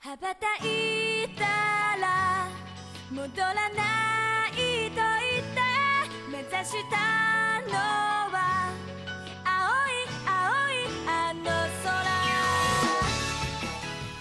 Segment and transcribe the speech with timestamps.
[0.00, 1.44] 羽ばたいた
[1.98, 2.48] ら
[3.10, 5.60] 戻らないと言って
[6.30, 7.72] 目指したの
[8.30, 8.70] は
[9.44, 11.44] 青い青いあの
[11.82, 12.14] 空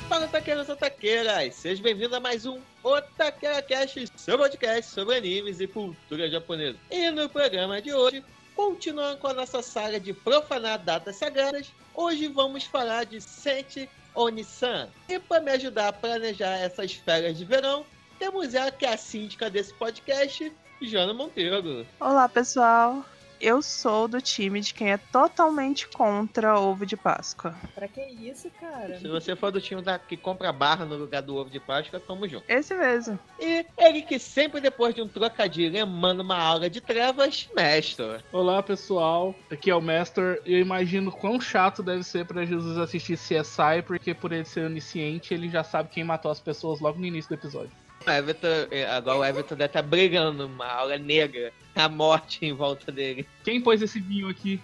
[0.10, 1.56] Fala, taqueiros e taqueiras!
[1.56, 6.78] Sejam bem-vindos a mais um Otaqueira Cast, seu podcast sobre animes e cultura japonesa.
[6.92, 8.24] E no programa de hoje,
[8.56, 14.89] continuando com a nossa saga de profanar datas sagradas, hoje vamos falar de Sente Onisan.
[15.09, 17.87] E para me ajudar a planejar essas férias de verão,
[18.19, 20.53] temos ela que é a síndica desse podcast,
[20.83, 21.87] Joana Monteiro.
[22.01, 23.05] Olá, pessoal.
[23.41, 27.55] Eu sou do time de quem é totalmente contra ovo de Páscoa.
[27.75, 28.99] Pra que isso, cara?
[28.99, 32.01] Se você for do time da, que compra barra no lugar do ovo de Páscoa,
[32.01, 32.45] tamo junto.
[32.49, 33.19] Esse mesmo.
[33.39, 38.23] E ele que sempre depois de um trocadilho emana uma aula de trevas, mestre.
[38.33, 40.43] Olá pessoal, aqui é o Master.
[40.45, 45.33] Eu imagino quão chato deve ser pra Jesus assistir CSI, porque por ele ser onisciente,
[45.33, 47.71] ele já sabe quem matou as pessoas logo no início do episódio.
[48.09, 52.55] O Everton, eh, agora o Everton deve estar brigando numa aula negra, a morte em
[52.55, 53.29] volta dele.
[53.45, 54.59] Quem pôs esse vinho aqui?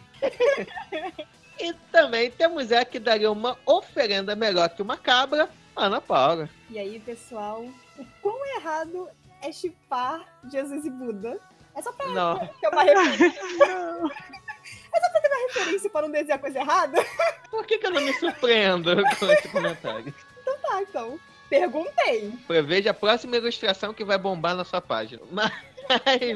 [1.60, 6.48] E também temos ela que daria uma oferenda melhor que uma cabra, Ana Paula.
[6.70, 7.62] E aí, pessoal,
[7.98, 9.08] o quão errado
[9.42, 11.38] é chipar Jesus e Buda?
[11.76, 12.38] É só pra Não.
[12.38, 13.40] ter uma referência.
[14.94, 17.04] É só pra ter uma referência pra não dizer a coisa errada?
[17.50, 20.14] Por que, que eu não me surpreendo com esse comentário?
[20.62, 21.20] Tá, então.
[21.54, 22.32] Perguntei.
[22.48, 25.22] Preveja a próxima ilustração que vai bombar na sua página.
[25.30, 25.52] Mas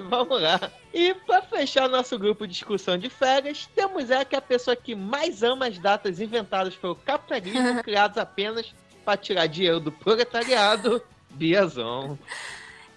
[0.09, 0.71] vamos lá.
[0.95, 4.77] E para fechar nosso grupo de discussão de férias, temos ela que é a pessoa
[4.77, 8.73] que mais ama as datas inventadas pelo capitalismo, criadas apenas
[9.05, 12.17] para tirar dinheiro do proletariado, Biazon.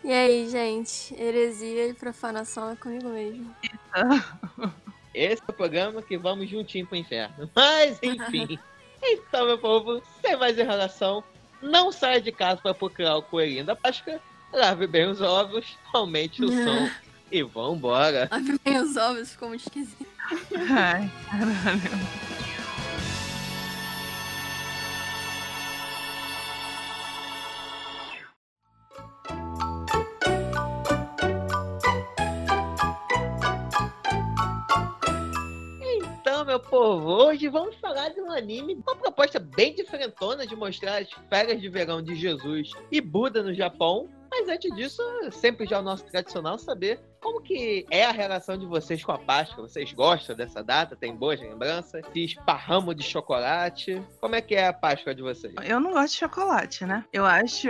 [0.04, 1.16] E aí, gente?
[1.20, 3.56] Heresia e profanação é comigo mesmo.
[5.12, 7.50] Esse é o programa que vamos juntinho pro inferno.
[7.56, 8.60] Mas, enfim.
[9.02, 11.24] então, meu povo, sem mais enrolação,
[11.62, 14.20] não saia de casa para procurar o coelhinho da Páscoa.
[14.54, 16.90] Lave bem os ovos, aumente o som
[17.32, 18.28] e vambora.
[18.30, 20.06] Abre bem os ovos, ficou muito esquisito.
[20.70, 22.51] Ai, caralho.
[36.52, 41.02] Meu povo, hoje vamos falar de um anime com uma proposta bem diferentona de mostrar
[41.02, 44.10] as férias de verão de Jesus e Buda no Japão.
[44.30, 45.02] Mas antes disso,
[45.32, 49.14] sempre já é o nosso tradicional saber como que é a relação de vocês com
[49.14, 49.66] a Páscoa.
[49.66, 50.96] Vocês gostam dessa data?
[50.96, 52.04] Tem boas lembranças?
[52.12, 54.02] Se esparramo de chocolate?
[54.20, 55.54] Como é que é a Páscoa de vocês?
[55.64, 57.06] Eu não gosto de chocolate, né?
[57.14, 57.70] Eu acho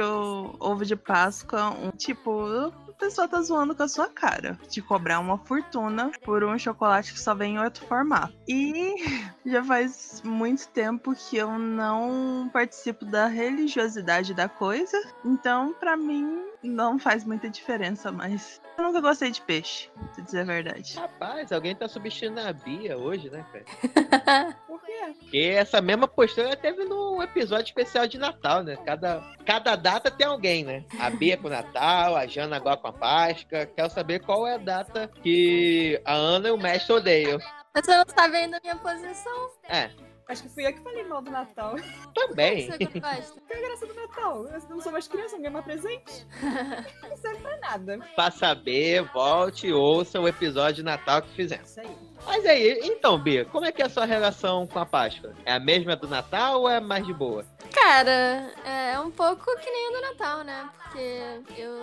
[0.60, 2.74] ovo de Páscoa um tipo.
[3.02, 4.60] Pessoa tá zoando com a sua cara.
[4.70, 8.32] De cobrar uma fortuna por um chocolate que só vem em outro formato.
[8.48, 8.94] E
[9.44, 14.96] já faz muito tempo que eu não participo da religiosidade da coisa.
[15.26, 18.62] Então, pra mim, não faz muita diferença mais.
[18.78, 20.96] Eu nunca gostei de peixe, pra dizer a verdade.
[20.96, 24.56] Rapaz, alguém tá substituindo a Bia hoje, né, cara?
[24.68, 25.16] Por quê?
[25.20, 28.76] Porque essa mesma postura teve no episódio especial de Natal, né?
[28.78, 30.84] Cada, cada data tem alguém, né?
[31.00, 33.66] A Bia com o Natal, a Jana agora com a Páscoa.
[33.66, 37.40] Quero saber qual é a data que a Ana e o mestre odeiam.
[37.74, 39.50] Você não tá vendo a minha posição?
[39.70, 39.90] É,
[40.32, 41.76] Acho que fui eu que falei mal do Natal.
[42.14, 42.72] também.
[42.72, 44.46] Que é a graça do Natal?
[44.46, 46.26] Eu não sou mais criança, não ganho mais presente.
[47.04, 48.00] Não serve pra nada.
[48.16, 51.70] pra saber, volte e ouça o episódio de Natal que fizemos.
[51.70, 52.11] Isso aí.
[52.26, 55.34] Mas aí, então, Bia, como é que é a sua relação com a Páscoa?
[55.46, 57.46] É a mesma do Natal ou é mais de boa?
[57.74, 60.70] Cara, é um pouco que nem o do Natal, né?
[60.84, 61.22] Porque
[61.58, 61.82] eu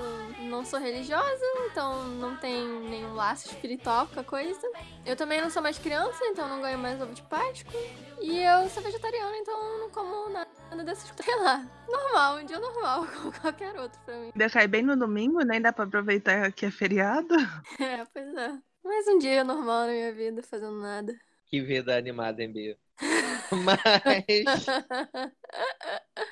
[0.49, 4.60] não sou religiosa, então não tem nenhum laço espiritual com a coisa.
[5.04, 7.72] Eu também não sou mais criança, então não ganho mais ovo de Páscoa.
[8.20, 11.25] E eu sou vegetariana, então não como nada dessas coisas.
[11.28, 14.31] Sei lá, normal, um dia normal, como qualquer outro pra mim.
[14.34, 17.34] Ainda cai bem no domingo, nem dá pra aproveitar que é feriado.
[17.81, 18.68] É, pois é.
[18.84, 21.15] Mais um dia normal na minha vida, fazendo nada.
[21.47, 22.78] Que vida animada, hein, Bia?
[23.65, 24.66] Mas,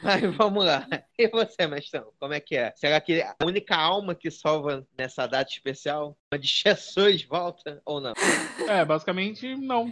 [0.02, 0.86] mas vamos lá.
[1.18, 2.12] E você, mestrão?
[2.18, 2.74] Como é que é?
[2.76, 8.12] Será que a única alma que salva nessa data especial, onde Jesus volta ou não?
[8.68, 9.90] É, basicamente não.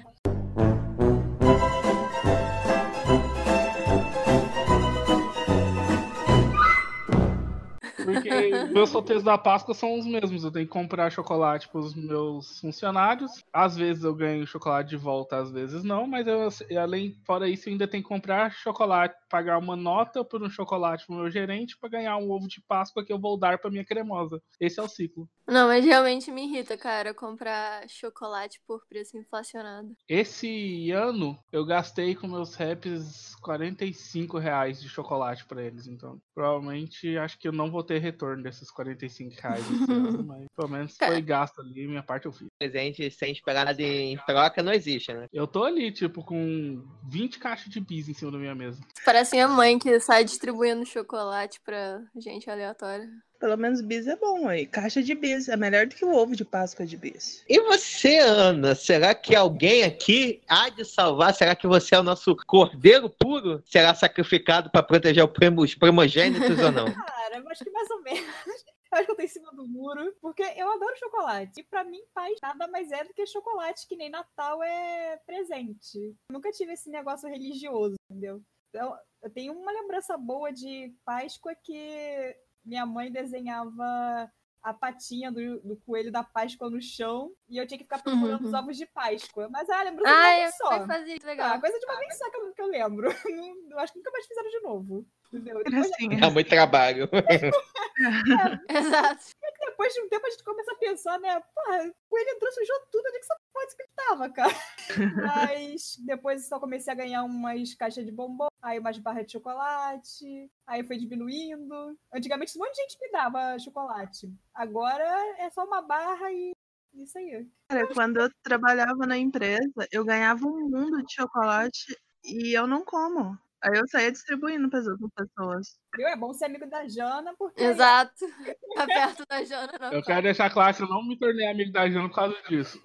[8.04, 10.44] Porque meus roteiros da Páscoa são os mesmos.
[10.44, 13.44] Eu tenho que comprar chocolate para os meus funcionários.
[13.52, 16.06] Às vezes eu ganho chocolate de volta, às vezes não.
[16.06, 16.48] Mas eu,
[16.80, 21.06] além, fora isso, eu ainda tenho que comprar chocolate, pagar uma nota por um chocolate
[21.06, 23.84] pro meu gerente para ganhar um ovo de Páscoa que eu vou dar para minha
[23.84, 24.42] cremosa.
[24.60, 25.28] Esse é o ciclo.
[25.46, 29.94] Não, mas realmente me irrita, cara, comprar chocolate por preço inflacionado.
[30.08, 37.16] Esse ano eu gastei com meus raps 45 reais de chocolate para eles, então provavelmente
[37.18, 40.96] acho que eu não vou ter retorno desses 45 reais esse ano, mas pelo menos
[40.96, 42.49] foi gasto ali, minha parte eu fiz.
[42.58, 45.26] Presente sem esperar nada em troca não existe, né?
[45.32, 48.81] Eu tô ali, tipo, com 20 caixas de bis em cima da minha mesa.
[49.05, 53.08] Parece minha mãe que sai distribuindo chocolate pra gente aleatória.
[53.44, 54.64] Pelo menos bis é bom aí.
[54.64, 57.44] Caixa de bis é melhor do que o ovo de Páscoa de bis.
[57.46, 58.75] E você, Ana?
[58.75, 61.35] Será que alguém aqui há de salvar?
[61.35, 63.62] Será que você é o nosso cordeiro puro?
[63.67, 66.87] Será sacrificado para proteger os primogênitos ou não?
[67.05, 68.25] Cara, eu acho que mais ou menos.
[68.25, 71.61] Eu acho que eu tô em cima do muro, porque eu adoro chocolate.
[71.61, 75.99] E pra mim, paz nada mais é do que chocolate, que nem Natal é presente.
[75.99, 78.40] Eu nunca tive esse negócio religioso, entendeu?
[78.70, 84.31] Então, eu tenho uma lembrança boa de Páscoa que minha mãe desenhava
[84.62, 88.40] a patinha do, do, coelho da Páscoa no chão e eu tinha que ficar procurando
[88.40, 88.49] Uhum.
[88.49, 89.46] os ovos de Páscoa.
[89.50, 90.87] Mas ah, lembro de Ah, uma vez só.
[90.87, 91.52] fazia legal.
[91.55, 93.08] Ah, coisa de uma vez só que eu, que eu lembro.
[93.70, 95.06] Eu acho que nunca mais fizeram de novo.
[95.32, 97.09] Assim, Dá muito trabalho.
[98.69, 99.25] Exato.
[99.61, 101.41] depois de um tempo a gente começa a pensar, né?
[101.55, 104.55] Porra, o coelho entrou, sujou tudo, onde é que essa porra que ele tava, cara?
[105.73, 110.50] Mas depois só comecei a ganhar umas caixas de bombom, aí umas barras de chocolate,
[110.67, 111.97] aí foi diminuindo.
[112.12, 114.32] Antigamente um monte de gente me dava chocolate.
[114.55, 115.05] Agora
[115.38, 116.53] é só uma barra e
[116.94, 117.47] isso aí.
[117.69, 122.85] Cara, quando eu trabalhava na empresa, eu ganhava um mundo de chocolate e eu não
[122.85, 123.37] como.
[123.64, 125.81] Aí eu saía distribuindo para as outras pessoas.
[125.96, 126.06] Viu?
[126.06, 128.26] É bom ser amigo da Jana, porque Exato.
[128.76, 129.93] Tá perto da Jana, não.
[129.93, 132.78] Eu quero deixar claro que eu não me tornei amigo da Jana por causa disso.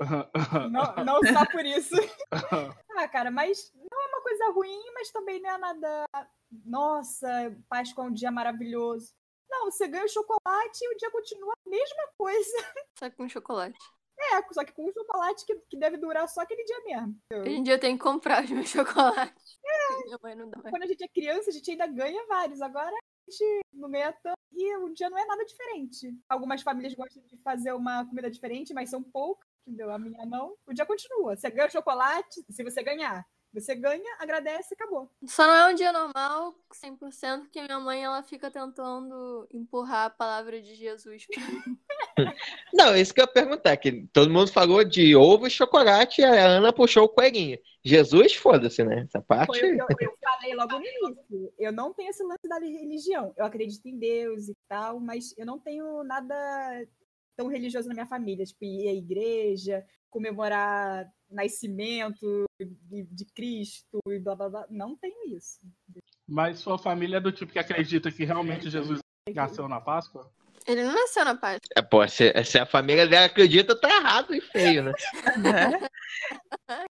[0.71, 1.95] não, não só por isso.
[2.99, 6.05] Ah, cara, mas não é uma coisa ruim, mas também não é nada.
[6.65, 7.29] Nossa,
[7.69, 9.13] Páscoa é um dia maravilhoso.
[9.49, 12.57] Não, você ganha o chocolate e o dia continua a mesma coisa.
[12.99, 13.79] Só com chocolate.
[14.19, 17.15] É, só que com um chocolate que, que deve durar só aquele dia mesmo.
[17.33, 19.59] Hoje em dia eu tenho que comprar os meus chocolates.
[20.05, 20.71] Minha mãe não dá mais.
[20.71, 22.61] Quando a gente é criança, a gente ainda ganha vários.
[22.61, 26.13] Agora a gente não ganha tanto e o dia não é nada diferente.
[26.27, 29.91] Algumas famílias gostam de fazer uma comida diferente, mas são poucas, entendeu?
[29.91, 30.55] A minha não.
[30.67, 31.35] O dia continua.
[31.35, 33.25] Você ganha o chocolate, se você ganhar.
[33.53, 35.11] Você ganha, agradece e acabou.
[35.25, 40.09] Só não é um dia normal, 100%, porque minha mãe ela fica tentando empurrar a
[40.09, 41.79] palavra de Jesus pra mim.
[42.73, 46.23] Não, isso que eu ia perguntar, que todo mundo falou de ovo e chocolate e
[46.23, 47.57] a Ana puxou o coelhinho.
[47.83, 49.03] Jesus, foda-se, né?
[49.07, 49.47] Essa parte.
[49.47, 51.53] Foi o que eu, eu falei logo no início.
[51.57, 53.33] Eu não tenho esse lance da religião.
[53.37, 56.35] Eu acredito em Deus e tal, mas eu não tenho nada
[57.35, 58.45] tão religioso na minha família.
[58.45, 64.67] Tipo, ir à igreja, comemorar nascimento de, de Cristo e blá blá blá.
[64.69, 65.59] Não tenho isso.
[66.27, 68.99] Mas sua família é do tipo que acredita que realmente Jesus
[69.33, 70.31] nasceu na Páscoa?
[70.67, 71.59] Ele não nasceu na paz.
[71.75, 74.91] É, pô, se, se a família dela acredita, tá errado e feio, né?
[75.37, 75.87] Né?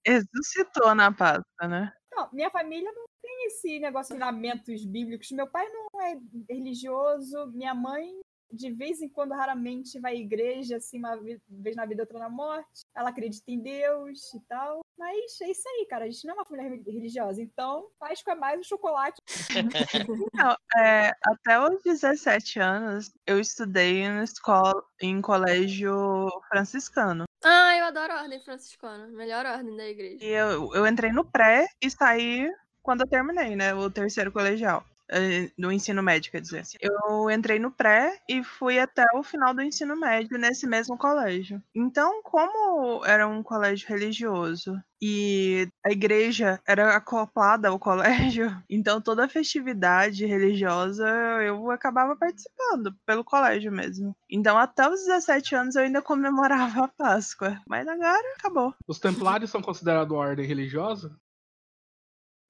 [0.07, 1.93] Ressuscitou na Páscoa, né?
[2.13, 5.31] Não, minha família não tem esse negócio de ensinamentos bíblicos.
[5.33, 6.17] Meu pai não é
[6.49, 8.21] religioso, minha mãe
[8.51, 11.17] de vez em quando raramente vai à igreja, assim, uma
[11.49, 12.83] vez na vida, outra na morte.
[12.95, 14.81] Ela acredita em Deus e tal.
[14.99, 16.05] Mas é isso aí, cara.
[16.05, 17.43] A gente não é uma família re- religiosa.
[17.43, 19.21] Então, Páscoa é mais o chocolate.
[20.33, 27.25] Não, é, até os 17 anos, eu estudei em escola, em colégio franciscano.
[27.45, 29.07] Ah, eu adoro a ordem franciscana.
[29.09, 30.25] Melhor ordem da igreja.
[30.25, 32.51] E eu, eu entrei no pré e saí
[32.83, 33.75] quando eu terminei, né?
[33.75, 34.85] O terceiro colegial.
[35.11, 36.64] Eh, Do ensino médio, quer dizer.
[36.81, 41.62] Eu entrei no pré e fui até o final do ensino médio nesse mesmo colégio.
[41.75, 49.28] Então, como era um colégio religioso e a igreja era acoplada ao colégio, então toda
[49.28, 51.07] festividade religiosa
[51.42, 54.16] eu acabava participando pelo colégio mesmo.
[54.31, 57.61] Então, até os 17 anos eu ainda comemorava a Páscoa.
[57.69, 58.75] Mas agora acabou.
[58.87, 61.16] Os templários são considerados ordem religiosa?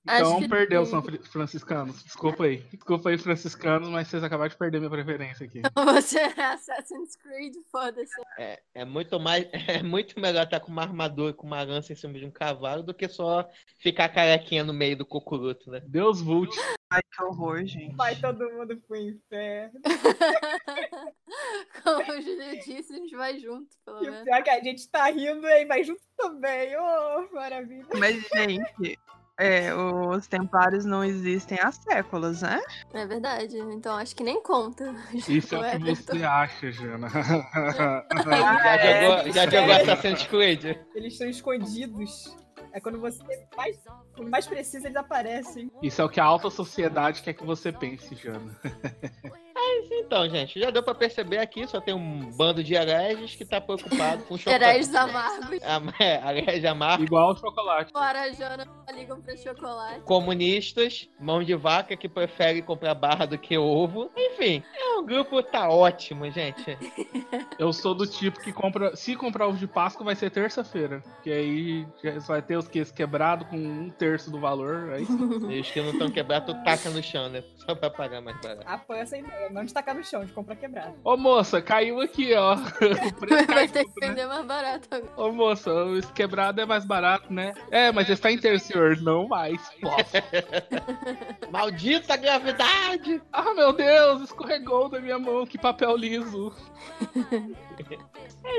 [0.09, 2.03] Então que perdeu, são franciscanos.
[2.05, 2.59] Desculpa aí.
[2.73, 5.63] Desculpa aí, franciscanos, mas vocês acabaram de perder minha preferência aqui.
[5.95, 8.13] Você é Assassin's Creed, foda-se.
[8.39, 11.97] É, é muito mais, é muito melhor estar com uma armadura, com uma lança em
[11.97, 13.49] cima de um cavalo, do que só
[13.81, 15.81] ficar carequinha no meio do cocuruto, né?
[15.87, 16.55] Deus Vult.
[16.91, 17.97] Ai, que horror, gente.
[17.97, 19.81] Vai todo mundo pro inferno.
[21.83, 24.25] Como o Júlio disse, a gente vai junto, pelo E o menos.
[24.25, 26.71] pior é que a gente tá rindo e vai junto também.
[26.77, 27.87] Oh, maravilha.
[27.99, 28.99] Mas, gente,
[29.39, 32.61] É, os templários não existem há séculos, né?
[32.95, 33.59] É verdade.
[33.59, 34.95] Então acho que nem conta.
[35.29, 36.13] Isso é o que Everton.
[36.15, 37.09] você acha, Jana.
[37.13, 40.65] Já jogou, já jogou Assassin's Creed?
[40.95, 42.37] Eles estão escondidos.
[42.73, 43.23] É quando você
[43.57, 43.79] mais,
[44.15, 45.71] quando mais precisa, eles aparecem.
[45.83, 48.55] Isso é o que a alta sociedade quer que você pense, Jana.
[49.91, 53.61] Então, gente, já deu pra perceber aqui, só tem um bando de hereges que tá
[53.61, 54.65] preocupado com chocolate.
[54.65, 55.59] Heréis amargos.
[55.99, 57.05] É, herege amargo.
[57.05, 57.93] Igual o chocolate.
[57.93, 60.01] Fora a Jana ligam pra chocolate.
[60.01, 64.11] Comunistas, mão de vaca que prefere comprar barra do que ovo.
[64.17, 66.77] Enfim, é um grupo tá ótimo, gente.
[67.59, 68.95] Eu sou do tipo que compra.
[68.97, 71.03] Se comprar ovo de Páscoa, vai ser terça-feira.
[71.23, 74.93] Que aí já vai ter os queijos quebrados com um terço do valor.
[74.93, 75.07] Aí.
[75.51, 77.43] E os que não estão quebrados, tu taca no chão, né?
[77.57, 78.67] Só pra pagar mais barato.
[78.67, 79.51] Apoio essa ideia.
[79.51, 80.95] Não de tacar no chão, de comprar quebrado.
[81.05, 82.55] Ô moça, caiu aqui, ó.
[82.57, 84.09] O preço Vai ter que né?
[84.09, 85.13] vender mais barato agora.
[85.17, 87.53] Ô moça, esse quebrado é mais barato, né?
[87.71, 88.97] É, mas está em senhor.
[89.01, 89.61] Não mais.
[91.51, 93.21] Maldita gravidade!
[93.33, 95.47] Ah, meu Deus, escorregou da minha mão.
[95.47, 96.53] Que papel liso.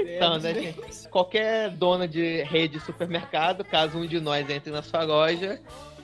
[0.06, 1.08] Então, né, gente?
[1.10, 5.60] Qualquer dona de rede de supermercado, caso um de nós entre na sua loja,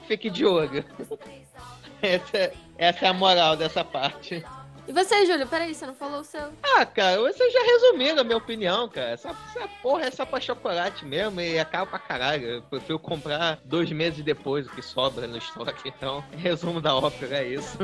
[0.06, 0.84] fique de olho.
[2.02, 4.44] Essa, é- essa é a moral dessa parte.
[4.86, 5.46] E você, Júlio?
[5.46, 6.52] Peraí, você não falou o seu.
[6.62, 9.10] Ah, cara, vocês já resumiram a minha opinião, cara.
[9.10, 12.46] Essa, essa porra é só pra chocolate mesmo e é caro pra caralho.
[12.46, 15.88] Eu prefiro comprar dois meses depois o que sobra no estoque.
[15.88, 17.78] Então, resumo da ópera é isso.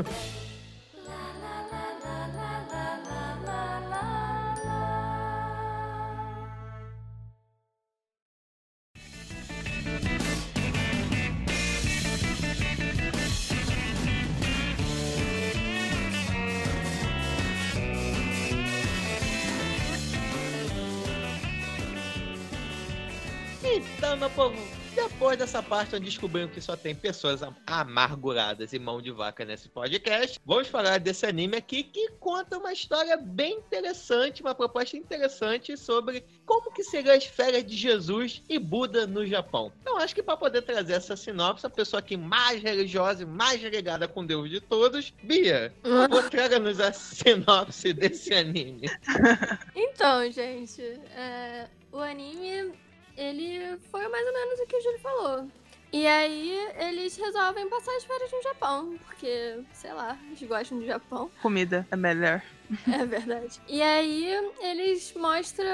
[23.73, 24.55] Então, meu povo,
[24.93, 29.45] depois dessa parte onde descobrimos que só tem pessoas am- amarguradas e mão de vaca
[29.45, 34.97] nesse podcast, vamos falar desse anime aqui que conta uma história bem interessante, uma proposta
[34.97, 39.71] interessante sobre como que seriam as férias de Jesus e Buda no Japão.
[39.81, 43.61] Então, acho que para poder trazer essa sinopse, a pessoa aqui mais religiosa e mais
[43.61, 45.73] ligada com Deus de todos, Bia,
[46.09, 48.89] por traga-nos a sinopse desse anime.
[49.73, 52.73] Então, gente, é, o anime,
[53.21, 55.47] ele foi mais ou menos o que o Júlio falou.
[55.93, 60.85] E aí, eles resolvem passar as férias no Japão, porque, sei lá, eles gostam do
[60.85, 61.29] Japão.
[61.41, 62.41] Comida é melhor.
[62.89, 63.59] É verdade.
[63.67, 65.67] E aí, eles mostram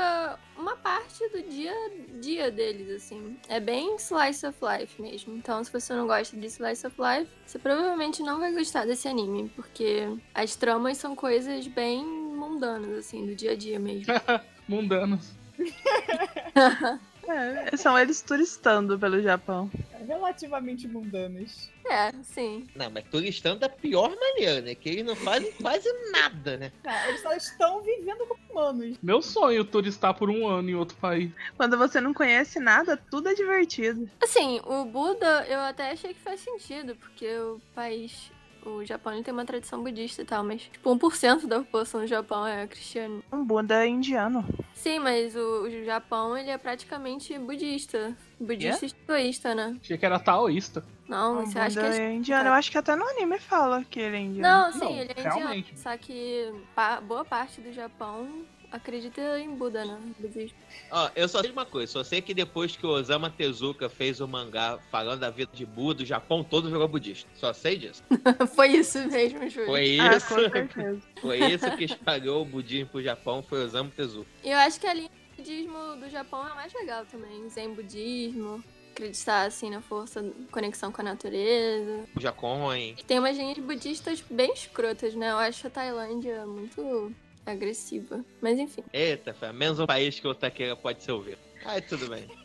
[0.57, 3.37] uma parte do dia a dia deles, assim.
[3.47, 5.35] É bem slice of life mesmo.
[5.37, 9.07] Então, se você não gosta de slice of life, você provavelmente não vai gostar desse
[9.07, 14.11] anime, porque as tramas são coisas bem mundanas, assim, do dia a dia mesmo.
[14.67, 15.33] Mundanos.
[17.27, 19.69] É, são eles turistando pelo Japão.
[20.07, 21.69] Relativamente mundanos.
[21.89, 22.67] É, sim.
[22.75, 24.75] Não, mas turistando da pior maneira, né?
[24.75, 26.71] Que eles não fazem quase nada, né?
[26.85, 28.97] Ah, eles só estão vivendo como humanos.
[29.01, 31.31] Meu sonho turistar por um ano em outro país.
[31.55, 34.09] Quando você não conhece nada, tudo é divertido.
[34.21, 38.31] Assim, o Buda eu até achei que faz sentido, porque o país.
[38.67, 42.07] O Japão ele tem uma tradição budista e tal, mas tipo, 1% da população do
[42.07, 43.23] Japão é cristiano.
[43.31, 44.45] Um Buda indiano.
[44.73, 48.15] Sim, mas o, o Japão ele é praticamente budista.
[48.39, 49.77] Budista e hinduísta, né?
[49.81, 50.83] Achei que era taoísta.
[51.07, 52.05] Não, Um você acha que é.
[52.07, 52.49] é indiano.
[52.49, 54.65] Eu acho que até no anime fala que ele é indiano.
[54.65, 55.71] Não, sim, Não, ele é realmente.
[55.71, 55.77] indiano.
[55.77, 58.27] Só que pa- boa parte do Japão
[58.71, 59.99] acredita em Buda, né?
[60.19, 60.57] Budismo.
[60.91, 63.89] Ó, eu só sei de uma coisa, só sei que depois que o Osama Tezuka
[63.89, 67.29] fez o mangá falando da vida de Buda, o Japão todo virou budista.
[67.35, 68.03] Só sei disso.
[68.55, 69.67] Foi isso mesmo, Júlio.
[69.67, 70.27] Foi Ah, isso.
[70.27, 71.01] com certeza.
[71.21, 74.27] Foi isso que espalhou o budismo pro Japão, foi o Osama Tezuka.
[74.43, 77.47] E eu acho que a linha de budismo do Japão é a mais legal também.
[77.49, 82.03] Zen budismo, acreditar assim na força, conexão com a natureza.
[82.15, 82.69] O Jacon.
[83.05, 85.31] Tem umas linhas budistas bem escrotas, né?
[85.31, 87.13] Eu acho a Tailândia muito
[87.51, 88.23] agressiva.
[88.41, 88.83] Mas enfim.
[88.93, 91.37] Eita, fé, menos um país que o Taqueira pode se ouvir.
[91.65, 92.27] Ai, tudo bem.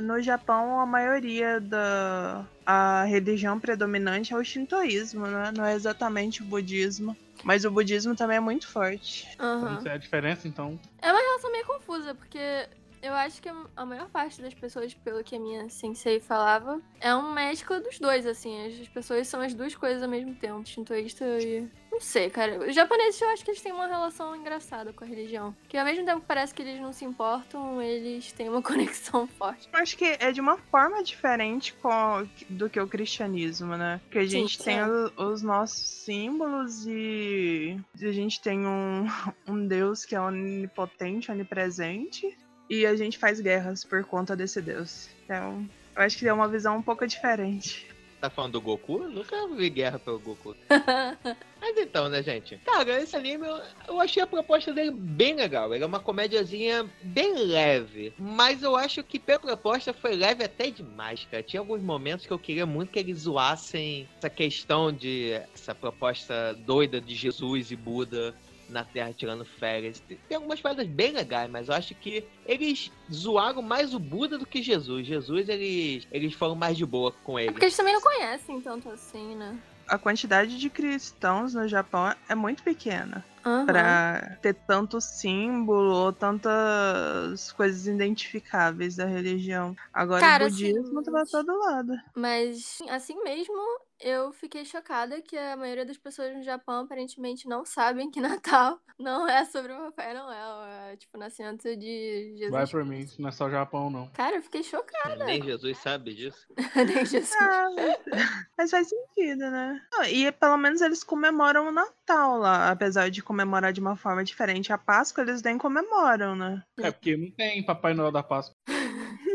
[0.00, 5.52] No Japão, a maioria da a religião predominante é o shintoísmo, né?
[5.56, 7.16] Não é exatamente o budismo.
[7.42, 9.26] Mas o budismo também é muito forte.
[9.38, 9.74] Aham.
[9.74, 10.78] Não sei a diferença, então.
[11.02, 12.68] É uma relação meio confusa, porque
[13.02, 17.14] eu acho que a maior parte das pessoas, pelo que a minha sensei falava, é
[17.14, 18.66] um mescla dos dois, assim.
[18.66, 21.68] As pessoas são as duas coisas ao mesmo tempo, shintoísta e.
[21.90, 22.58] Não sei, cara.
[22.68, 25.54] Os japoneses eu acho que eles têm uma relação engraçada com a religião.
[25.68, 29.26] Que ao mesmo tempo que parece que eles não se importam, eles têm uma conexão
[29.26, 29.68] forte.
[29.72, 34.00] Eu acho que é de uma forma diferente com- do que o cristianismo, né?
[34.10, 34.86] Que a Sim, gente tem é.
[34.86, 39.04] o- os nossos símbolos e a gente tem um,
[39.48, 42.38] um Deus que é onipotente, onipresente,
[42.70, 45.10] e a gente faz guerras por conta desse Deus.
[45.24, 47.90] Então, eu acho que é uma visão um pouco diferente.
[48.20, 49.02] Tá falando do Goku?
[49.02, 50.54] Eu nunca vi guerra pelo Goku.
[51.60, 52.58] Mas então, né, gente?
[52.66, 55.74] Cara, esse anime, eu, eu achei a proposta dele bem legal.
[55.74, 58.12] Ele é uma comédiazinha bem leve.
[58.18, 61.42] Mas eu acho que pela proposta foi leve até demais, cara.
[61.42, 66.54] Tinha alguns momentos que eu queria muito que eles zoassem essa questão de essa proposta
[66.66, 68.34] doida de Jesus e Buda
[68.70, 70.00] na Terra tirando férias.
[70.28, 74.46] Tem algumas paradas bem legais, mas eu acho que eles zoaram mais o Buda do
[74.46, 75.06] que Jesus.
[75.06, 77.52] Jesus, eles, eles foram mais de boa com É ele.
[77.52, 79.58] porque eles também não conhecem tanto assim, né?
[79.88, 83.66] A quantidade de cristãos no Japão é muito pequena Aham.
[83.66, 89.74] pra ter tanto símbolo ou tantas coisas identificáveis da religião.
[89.92, 91.92] Agora Cara, o assim, budismo tá pra todo lado.
[92.14, 93.56] Mas assim mesmo,
[94.00, 98.80] eu fiquei chocada que a maioria das pessoas no Japão aparentemente não sabem que Natal
[98.98, 102.50] não é sobre o Papai Noel, é tipo o nascimento de Jesus.
[102.50, 104.08] Vai por mim, isso não é só Japão, não.
[104.10, 105.24] Cara, eu fiquei chocada.
[105.24, 106.46] Nem Jesus sabe disso.
[106.76, 107.34] Nem Jesus.
[107.40, 107.98] Ah, mas,
[108.56, 109.80] mas faz sentido, né?
[110.10, 114.72] E pelo menos eles comemoram o Natal lá, apesar de comemorar de uma forma diferente.
[114.72, 116.62] A Páscoa eles nem comemoram, né?
[116.78, 118.56] É porque não tem Papai Noel da Páscoa.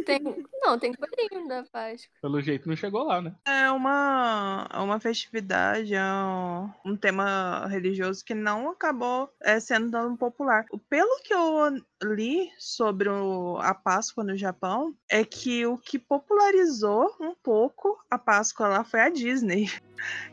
[0.05, 0.19] Tem...
[0.61, 2.09] Não, tem coelhinho da Páscoa.
[2.21, 3.35] Pelo jeito não chegou lá, né?
[3.45, 9.91] É uma, é uma festividade, é um, um tema religioso que não acabou é, sendo
[9.91, 10.65] tão popular.
[10.89, 11.79] Pelo que eu
[12.13, 18.17] li sobre o- a Páscoa no Japão, é que o que popularizou um pouco a
[18.17, 19.69] Páscoa lá foi a Disney.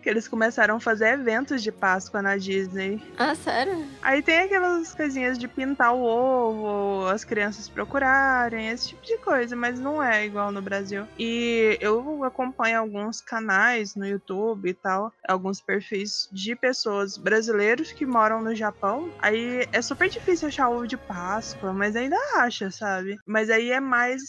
[0.03, 3.01] Que eles começaram a fazer eventos de Páscoa na Disney.
[3.17, 3.87] Ah, sério?
[4.03, 9.55] Aí tem aquelas coisinhas de pintar o ovo, as crianças procurarem, esse tipo de coisa,
[9.55, 11.07] mas não é igual no Brasil.
[11.17, 18.05] E eu acompanho alguns canais no YouTube e tal, alguns perfis de pessoas brasileiros que
[18.05, 19.11] moram no Japão.
[19.21, 23.19] Aí é super difícil achar ovo de Páscoa, mas ainda acha, sabe?
[23.27, 24.23] Mas aí é mais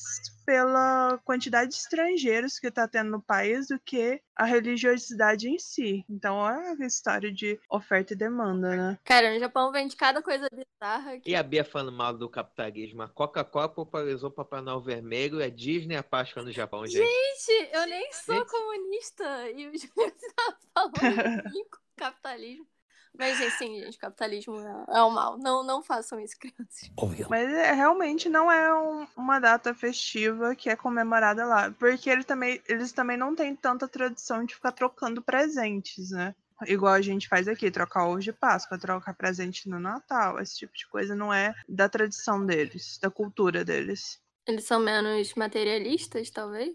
[0.45, 6.03] pela quantidade de estrangeiros que tá tendo no país do que a religiosidade em si.
[6.09, 8.99] Então é a história de oferta e demanda, né?
[9.03, 11.19] Cara, no Japão vende cada coisa bizarra.
[11.19, 11.31] Que...
[11.31, 13.03] E a Bia falando mal do capitalismo.
[13.03, 16.97] A Coca-Cola popularizou o Papai Noel Vermelho e a Disney a Páscoa no Japão, gente.
[16.97, 18.49] Gente, eu nem sou Gente.
[18.49, 19.49] comunista.
[19.51, 20.91] E o Júlio tá falando
[21.95, 22.67] capitalismo.
[23.17, 25.37] Mas, gente, sim, gente, capitalismo é, é o mal.
[25.37, 26.89] Não, não façam isso, crianças.
[27.29, 31.71] Mas é, realmente não é um- uma data festiva que é comemorada lá.
[31.71, 36.33] Porque ele também, eles também não têm tanta tradição de ficar trocando presentes, né?
[36.65, 40.39] Igual a gente faz aqui, trocar ovo de Páscoa, trocar presente no Natal.
[40.39, 44.19] Esse tipo de coisa não é da tradição deles, da cultura deles.
[44.47, 46.73] Eles são menos materialistas, talvez?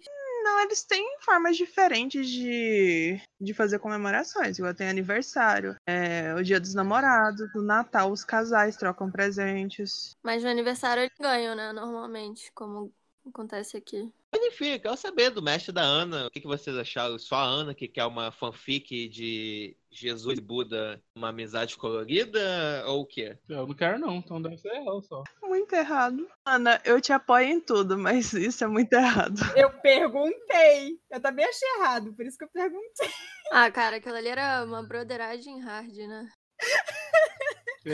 [0.59, 4.59] Não, eles têm formas diferentes de, de fazer comemorações.
[4.59, 10.17] Igual tem aniversário, é, o dia dos namorados, no Natal os casais trocam presentes.
[10.21, 11.73] Mas no aniversário eles ganham, né?
[11.73, 12.93] Normalmente, como
[13.29, 14.13] acontece aqui.
[14.31, 16.27] Mas enfim, eu quero saber do mestre da Ana.
[16.27, 17.19] O que, que vocês acharam?
[17.19, 22.85] Só a Ana que quer uma fanfic de Jesus e Buda, uma amizade colorida?
[22.87, 23.39] Ou o quê?
[23.49, 25.23] Eu não quero, não, então deve ser ela só.
[25.43, 26.29] Muito errado.
[26.45, 29.39] Ana, eu te apoio em tudo, mas isso é muito errado.
[29.57, 30.99] Eu perguntei.
[31.11, 33.09] Eu também achei errado, por isso que eu perguntei.
[33.51, 36.29] Ah, cara, aquilo ali era uma broderagem hard, né?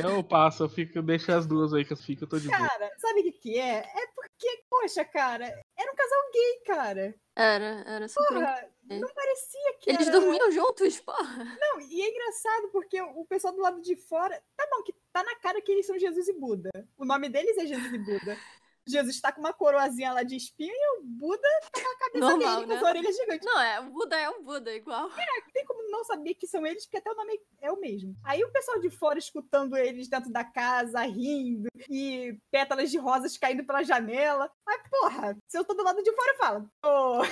[0.00, 2.58] Eu passo, eu fico, deixo as duas aí que eu fico, eu tô de boa.
[2.58, 3.78] Cara, sabe o que, que é?
[3.78, 7.14] É porque, poxa, cara, era um casal gay, cara.
[7.36, 8.28] Era, era super.
[8.28, 10.20] Porra, não parecia que Eles era...
[10.20, 11.44] dormiam juntos, porra.
[11.60, 15.22] Não, e é engraçado porque o pessoal do lado de fora, tá bom, que tá
[15.22, 16.70] na cara que eles são Jesus e Buda.
[16.96, 18.38] O nome deles é Jesus e Buda.
[18.86, 22.30] Jesus tá com uma coroazinha lá de espinho e o Buda tá com a cabeça
[22.30, 22.76] Normal, dele, com né?
[22.76, 23.46] as orelhas gigantes.
[23.46, 25.08] Não, é, o Buda é o Buda, igual.
[25.08, 28.14] Não tem como não saber que são eles, porque até o nome é o mesmo.
[28.24, 33.36] Aí o pessoal de fora escutando eles dentro da casa, rindo, e pétalas de rosas
[33.36, 34.50] caindo pela janela.
[34.66, 36.70] Mas, porra, se eu tô do lado de fora, eu falo,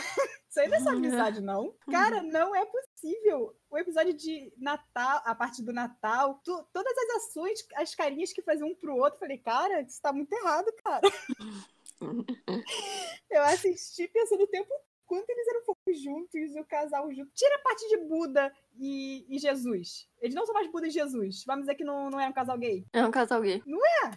[0.03, 1.75] isso não é só amizade, não.
[1.91, 3.57] Cara, não é possível.
[3.71, 8.43] O episódio de Natal, a parte do Natal, tu- todas as ações, as carinhas que
[8.43, 11.01] faziam um pro outro, eu falei, cara, isso tá muito errado, cara.
[13.31, 14.69] Eu assisti pensando o tempo
[15.07, 17.31] quanto eles eram juntos e o casal junto.
[17.35, 20.09] Tira a parte de Buda e, e Jesus.
[20.21, 21.45] Eles não são mais Buda e Jesus.
[21.47, 22.85] Vamos dizer que não, não é um casal gay.
[22.93, 23.63] É um casal gay.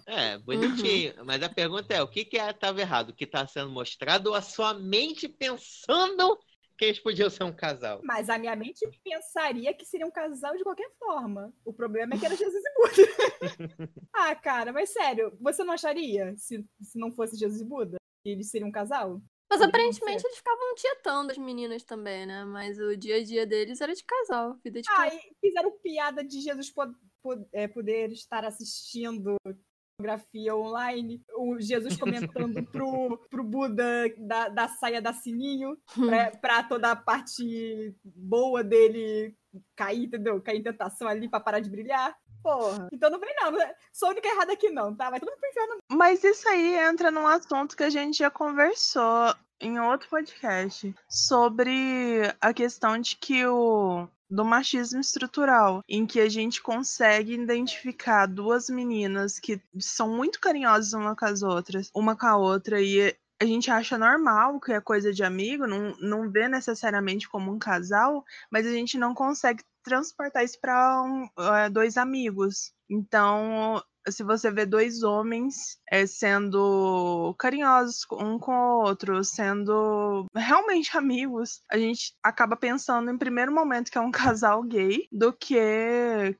[0.05, 1.13] É, bonitinho.
[1.25, 3.09] Mas a pergunta é, o que que estava errado?
[3.09, 6.37] O que está sendo mostrado ou a sua mente pensando
[6.77, 8.01] que eles podiam ser um casal?
[8.03, 11.53] Mas a minha mente pensaria que seria um casal de qualquer forma.
[11.63, 13.89] O problema é que era Jesus e Buda.
[14.13, 17.97] ah, cara, mas sério, você não acharia se, se não fosse Jesus e Buda?
[18.25, 19.21] que Eles seriam um casal?
[19.59, 22.43] Mas aparentemente eles ficavam tietando as meninas também, né?
[22.45, 25.19] Mas o dia a dia deles era de casal, vida de Ah, casal.
[25.19, 29.35] e fizeram piada de Jesus po- po- é, poder estar assistindo
[29.97, 36.63] pornografia online, o Jesus comentando pro, pro Buda da, da saia da sininho, pra, pra
[36.63, 39.33] toda a parte boa dele
[39.75, 40.41] cair, entendeu?
[40.41, 42.13] Cair em tentação ali pra parar de brilhar.
[42.43, 42.89] Porra.
[42.91, 43.53] Então não vem não.
[43.93, 45.09] Sou a única errada aqui não, tá?
[45.09, 45.77] Vai todo mundo pro inferno.
[45.93, 52.23] Mas isso aí entra num assunto que a gente já conversou em outro podcast sobre
[52.41, 58.69] a questão de que o do machismo estrutural, em que a gente consegue identificar duas
[58.69, 63.45] meninas que são muito carinhosas uma com as outras, uma com a outra e a
[63.45, 68.23] gente acha normal que é coisa de amigo, não, não vê necessariamente como um casal,
[68.49, 72.73] mas a gente não consegue transportar isso para um, eh, dois amigos.
[72.89, 80.95] Então, se você vê dois homens eh, sendo carinhosos um com o outro, sendo realmente
[80.97, 85.55] amigos, a gente acaba pensando em primeiro momento que é um casal gay, do que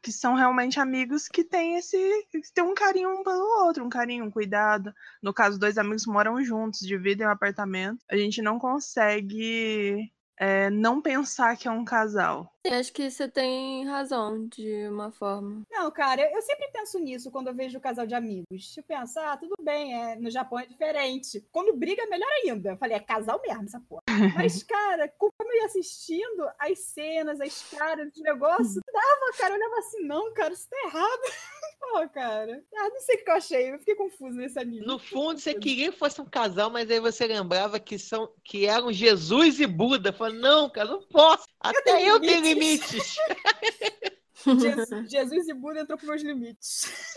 [0.01, 1.97] que são realmente amigos que têm esse
[2.32, 4.93] que têm um carinho um pelo outro, um carinho, um cuidado.
[5.21, 7.99] No caso, dois amigos moram juntos, dividem um apartamento.
[8.10, 12.52] A gente não consegue eh, não pensar que é um casal.
[12.65, 15.62] Sim, acho que você tem razão, de uma forma.
[15.69, 18.76] Não, cara, eu, eu sempre penso nisso quando eu vejo casal de amigos.
[18.76, 21.45] Eu penso, ah, tudo bem, é, no Japão é diferente.
[21.52, 22.71] Quando briga, é melhor ainda.
[22.71, 24.02] Eu falei, é casal mesmo essa porra.
[24.36, 29.58] Mas, cara, conforme eu ia assistindo as cenas, as caras, os negócios, dava, cara, eu
[29.58, 31.21] olhava assim, não, cara, isso tá errado.
[31.79, 32.63] Pô, cara.
[32.75, 34.85] Ah, não sei o que eu achei, eu fiquei confuso nesse anime.
[34.85, 38.65] No fundo, você queria que fosse um casal, mas aí você lembrava que, são, que
[38.65, 40.11] eram Jesus e Buda.
[40.11, 41.45] Falei, não, cara, não posso.
[41.59, 43.15] Até tenho eu tenho limites.
[44.59, 47.15] Jesus, Jesus e Buda entrou pros meus limites.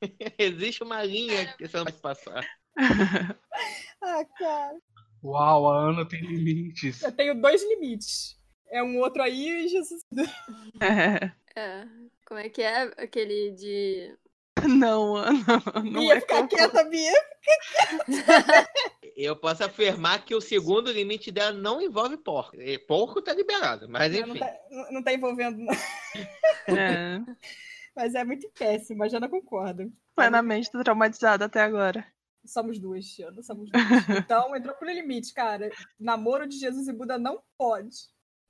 [0.38, 2.46] Existe uma linha que você não pode passar.
[4.02, 4.78] Ah, cara.
[5.22, 7.02] Uau, a Ana tem limites.
[7.02, 8.38] Eu tenho dois limites.
[8.70, 10.02] É um outro aí e Jesus.
[10.80, 11.86] É.
[12.30, 14.16] Como é que é aquele de.
[14.78, 15.44] não, Ana,
[15.82, 17.12] não Bia, é ficar como- quieta, Bia.
[19.16, 22.56] Eu posso afirmar que o segundo limite dela não envolve porco.
[22.56, 24.38] E Porco tá liberado, mas Não, não, enfim.
[24.38, 25.74] tá, não- não tá envolvendo, não.
[26.76, 27.20] É,
[27.96, 29.90] Mas é muito péssimo, a Jana concorda.
[30.14, 32.06] plenamente traumatizada até agora.
[32.46, 33.84] Somos duas, Jana, somos duas.
[34.18, 35.68] Então, entrou pro limite, cara.
[35.98, 37.96] Namoro de Jesus e Buda não pode.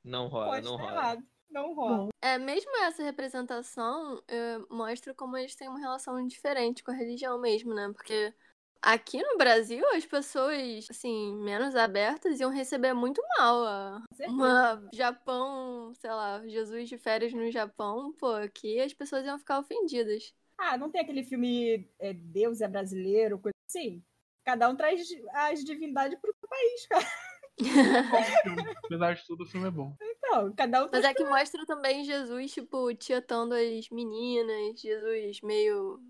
[0.05, 0.97] Não rola, Pode não estar rola.
[1.03, 1.23] errado.
[1.51, 2.09] Não rola.
[2.23, 7.41] É, mesmo essa representação eh, mostra como eles têm uma relação diferente com a religião
[7.41, 7.91] mesmo, né?
[7.93, 8.33] Porque
[8.81, 13.65] aqui no Brasil as pessoas, assim, menos abertas iam receber muito mal.
[13.65, 14.03] a-.
[14.27, 19.59] Uma Japão, sei lá, Jesus de férias no Japão, pô, aqui as pessoas iam ficar
[19.59, 20.33] ofendidas.
[20.57, 24.05] Ah, não tem aquele filme é, Deus é brasileiro, coisa assim?
[24.45, 25.01] Cada um traz
[25.33, 27.07] as divindades pro seu país, cara.
[28.85, 29.95] Apesar de tudo, o filme é bom.
[30.01, 36.01] Então, cada um Mas é que mostra também Jesus, tipo, tietando as meninas, Jesus meio.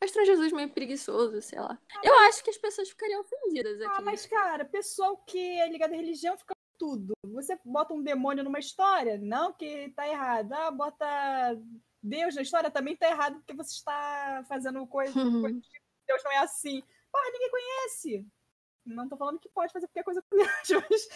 [0.00, 1.78] Mostra um Jesus meio preguiçoso, sei lá.
[2.02, 3.94] Eu acho que as pessoas ficariam ofendidas aqui.
[3.96, 7.14] Ah, mas, cara, pessoal que é ligado à religião fica com tudo.
[7.32, 10.52] Você bota um demônio numa história, não que tá errado.
[10.52, 11.06] Ah, bota
[12.02, 15.20] Deus na história, também tá errado porque você está fazendo coisa, coisa
[15.60, 16.82] que Deus não é assim.
[17.10, 18.26] Porra, ninguém conhece.
[18.84, 21.08] Não tô falando que pode fazer qualquer coisa com Deus, mas,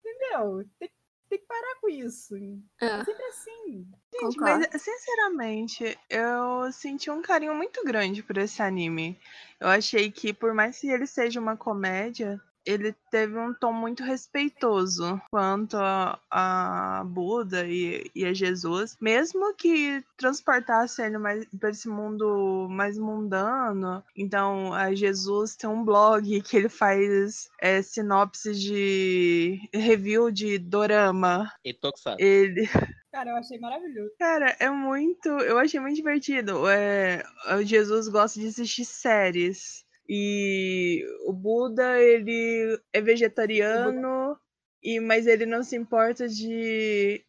[0.00, 0.64] entendeu?
[0.78, 0.90] Tem,
[1.28, 2.36] tem que parar com isso.
[2.80, 3.88] É, É sempre assim.
[4.12, 4.66] Gente, concordo.
[4.72, 9.18] mas sinceramente, eu senti um carinho muito grande por esse anime.
[9.58, 14.02] Eu achei que, por mais que ele seja uma comédia, ele teve um tom muito
[14.02, 18.96] respeitoso quanto a, a Buda e, e a Jesus.
[19.00, 24.02] Mesmo que transportasse ele mais para esse mundo mais mundano.
[24.16, 31.52] Então, a Jesus tem um blog que ele faz é, sinopse de review de dorama.
[31.64, 32.22] E Tokusatsu.
[32.22, 32.68] Ele,
[33.16, 34.12] Cara, eu achei maravilhoso.
[34.18, 35.28] Cara, é muito.
[35.28, 36.68] Eu achei muito divertido.
[36.68, 37.22] É,
[37.56, 39.85] o Jesus gosta de assistir séries.
[40.08, 44.38] E o Buda, ele é vegetariano,
[44.82, 47.24] e, mas ele não se importa de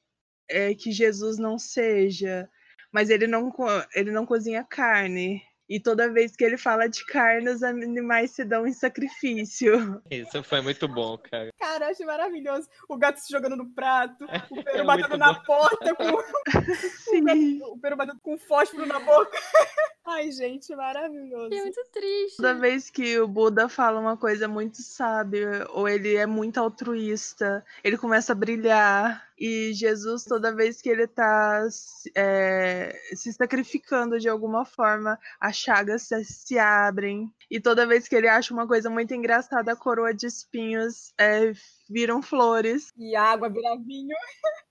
[0.49, 2.49] é, que Jesus não seja.
[2.91, 3.51] Mas ele não,
[3.95, 5.41] ele não cozinha carne.
[5.69, 10.01] E toda vez que ele fala de carne, os animais se dão em sacrifício.
[10.09, 11.49] Isso foi muito bom, cara.
[11.59, 12.69] Cara, eu achei maravilhoso.
[12.87, 15.43] O gato se jogando no prato, o peru É batendo na bom.
[15.43, 16.23] porta, com
[17.09, 17.61] Sim.
[17.63, 19.37] o peru batendo com fósforo na boca.
[20.09, 21.53] Ai, gente, maravilhoso.
[21.53, 22.37] É muito triste.
[22.37, 27.63] Toda vez que o Buda fala uma coisa muito sábia, ou ele é muito altruísta,
[27.83, 29.27] ele começa a brilhar.
[29.37, 35.57] E Jesus, toda vez que ele tá se- é, se sacrificando de alguma forma, as
[35.57, 37.31] chagas se, se abrem.
[37.51, 41.51] E toda vez que ele acha uma coisa muito engraçada, a coroa de espinhos é,
[41.89, 44.15] viram flores, E a água vira vinho.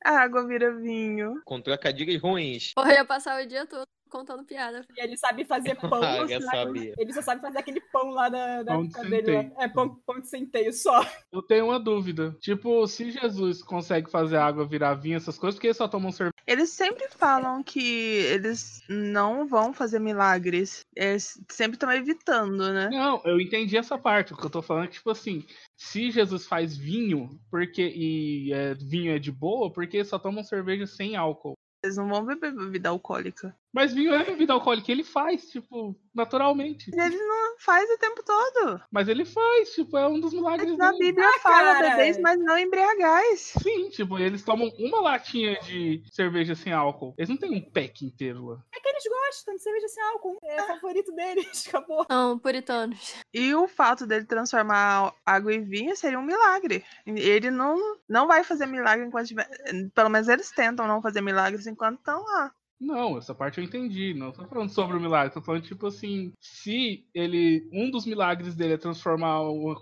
[0.05, 1.41] a água vira vinho.
[1.45, 2.73] Com trocadilhos ruins.
[2.75, 4.85] Porra, eu ia passar o dia todo contando piada.
[4.97, 6.03] E ele sabe fazer pão.
[6.03, 6.57] Ah, eu sabe?
[6.57, 6.95] sabia.
[6.99, 9.33] Ele só sabe fazer aquele pão lá da, da Pão dele.
[9.33, 9.65] lá.
[9.65, 11.05] É, pão, pão de centeio só.
[11.33, 12.37] Eu tenho uma dúvida.
[12.41, 16.11] Tipo, se Jesus consegue fazer água virar vinho, essas coisas, por que eles só tomam
[16.11, 16.33] cerveja?
[16.47, 20.85] Eles sempre falam que eles não vão fazer milagres.
[20.95, 22.89] Eles sempre estão evitando, né?
[22.91, 24.33] Não, eu entendi essa parte.
[24.33, 25.45] O que eu tô falando é que, tipo assim,
[25.77, 30.87] se Jesus faz vinho, porque e é, vinho é de boa, porque só tomam cerveja
[30.87, 31.55] sem álcool.
[31.83, 33.55] Eles não vão beber bebida alcoólica.
[33.77, 36.91] Mas vinho é bebida alcoólica, ele faz, tipo, naturalmente.
[36.99, 38.81] Ele não faz o tempo todo.
[38.91, 41.05] Mas ele faz, tipo, é um dos milagres Mas na dele.
[41.05, 41.91] Bíblia fala cara.
[41.91, 43.53] bebeis, mas não embriagais.
[43.63, 47.15] Sim, tipo, eles tomam uma latinha de cerveja sem álcool.
[47.19, 48.65] Eles não têm um pack inteiro lá.
[48.75, 50.39] É que eles gostam de cerveja sem álcool.
[50.43, 51.67] É o favorito deles.
[51.69, 52.07] Acabou.
[52.11, 53.15] São puritanos.
[53.35, 56.83] E o fato dele transformar água em vinho seria um milagre.
[57.05, 57.77] Ele não,
[58.09, 59.47] não vai fazer milagre enquanto tiver.
[59.95, 62.51] Pelo menos eles tentam não fazer milagres enquanto estão lá.
[62.79, 64.15] Não, essa parte eu entendi.
[64.15, 67.69] Não tô falando sobre o milagre, tô falando, tipo assim, se ele.
[67.73, 69.41] Um dos milagres dele é transformar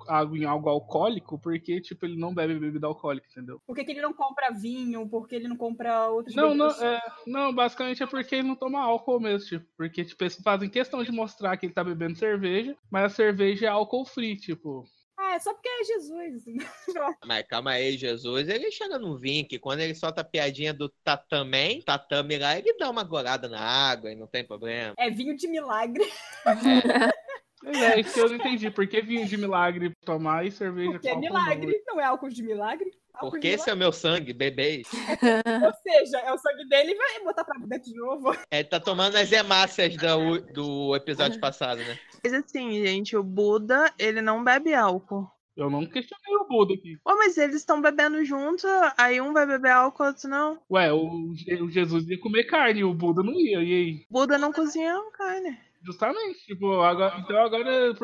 [0.08, 3.60] a água em algo alcoólico, porque, tipo, ele não bebe bebida alcoólica, entendeu?
[3.66, 5.08] Por que, que ele não compra vinho?
[5.08, 8.56] Por que ele não compra outros Não, não, é, não, basicamente é porque ele não
[8.56, 12.16] toma álcool mesmo, tipo, porque, tipo, eles fazem questão de mostrar que ele tá bebendo
[12.16, 14.84] cerveja, mas a cerveja é álcool free, tipo.
[15.16, 16.44] Ah, é só porque é Jesus.
[17.24, 20.88] Mas calma aí, Jesus, ele chega no vinho, que quando ele solta a piadinha do
[21.04, 24.94] tatamém, tatame lá, ele dá uma gorada na água e não tem problema.
[24.98, 26.04] É vinho de milagre.
[26.44, 26.58] Mas
[27.66, 28.70] é isso que eu não entendi.
[28.70, 31.44] Por que vinho de milagre tomar e cerveja Porque com é álcool não?
[31.44, 31.82] milagre.
[31.86, 32.90] Não é álcool de milagre.
[33.14, 34.86] Álcool Porque de esse é o meu sangue, bebês.
[34.92, 35.66] milagre.
[35.66, 38.36] Ou seja, é o sangue dele e vai botar pra dentro de novo.
[38.50, 41.98] Ele tá tomando as hemácias do, do episódio passado, né?
[42.22, 45.28] Mas assim, gente, o Buda, ele não bebe álcool.
[45.56, 46.98] Eu não questionei o Buda aqui.
[47.04, 48.66] Ô, mas eles estão bebendo junto,
[48.98, 50.60] aí um vai beber álcool, outro não.
[50.68, 54.06] Ué, o, o Jesus ia comer carne, o Buda não ia, e aí?
[54.10, 55.56] Buda não cozinha carne.
[55.84, 57.94] Justamente, tipo, agora, então agora,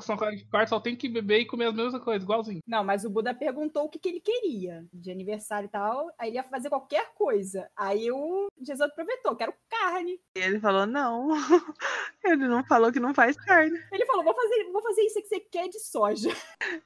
[0.00, 2.60] são quartos só tem que beber e comer as mesmas coisas, igualzinho.
[2.66, 6.10] Não, mas o Buda perguntou o que, que ele queria de aniversário e tal.
[6.18, 7.68] Aí ele ia fazer qualquer coisa.
[7.76, 10.18] Aí o Jesus aproveitou, quero carne.
[10.34, 11.28] E ele falou, não.
[12.24, 13.78] ele não falou que não faz carne.
[13.92, 16.30] Ele falou, vou fazer, vou fazer isso que você quer de soja.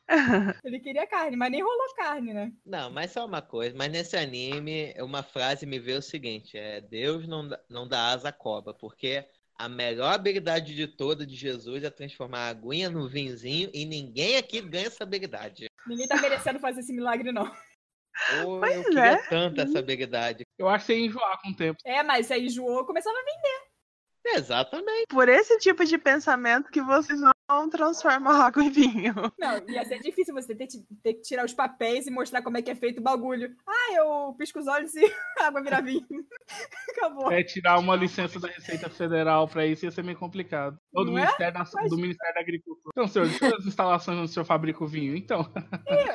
[0.64, 2.52] Ele queria carne, mas nem rolou carne, né?
[2.64, 6.80] Não, mas só uma coisa, mas nesse anime, uma frase me veio o seguinte: é
[6.80, 9.24] Deus não dá, não dá asa à cobra, porque
[9.60, 14.38] a melhor habilidade de toda de Jesus é transformar a aguinha no vinhozinho e ninguém
[14.38, 15.66] aqui ganha essa habilidade.
[15.86, 17.44] Ninguém tá merecendo fazer esse milagre, não.
[17.44, 19.28] Pô, Pois eu queria é.
[19.28, 20.46] tanto essa habilidade.
[20.58, 21.78] Eu acho que você ia enjoar com o tempo.
[21.84, 24.38] É, mas aí enjoou, começava a vir.
[24.38, 25.06] Exatamente.
[25.10, 27.30] Por esse tipo de pensamento que vocês vão
[27.70, 29.14] transformar água em vinho.
[29.38, 32.56] Não, ia ser difícil você ter, que- ter que tirar os papéis e mostrar como
[32.56, 33.54] é que é feito o bagulho.
[33.66, 35.04] Ah, eu pisco os olhos e
[35.40, 36.06] a água vira vinho.
[36.96, 37.30] Acabou.
[37.32, 40.76] É tirar uma licença da Receita Federal pra isso ia ser meio complicado.
[40.94, 41.22] Ou do, Não é?
[41.22, 42.90] Ministério da, Mas- do Ministério da Agricultura.
[42.92, 45.16] Então, senhor, deixa as instalações onde o senhor fabrica o vinho.
[45.16, 45.40] Então,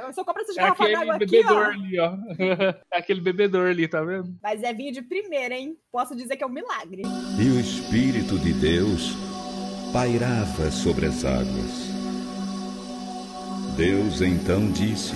[0.01, 1.69] Eu só compro essas é garrafas aquele d'água aqui, bebedor ó.
[1.69, 2.15] ali, ó.
[2.93, 4.35] É aquele bebedor ali, tá vendo?
[4.41, 5.77] Mas é vinho de primeira, hein?
[5.91, 7.01] Posso dizer que é um milagre.
[7.39, 9.11] E o Espírito de Deus
[9.95, 11.87] pairava sobre as águas.
[13.77, 15.13] Deus então disse: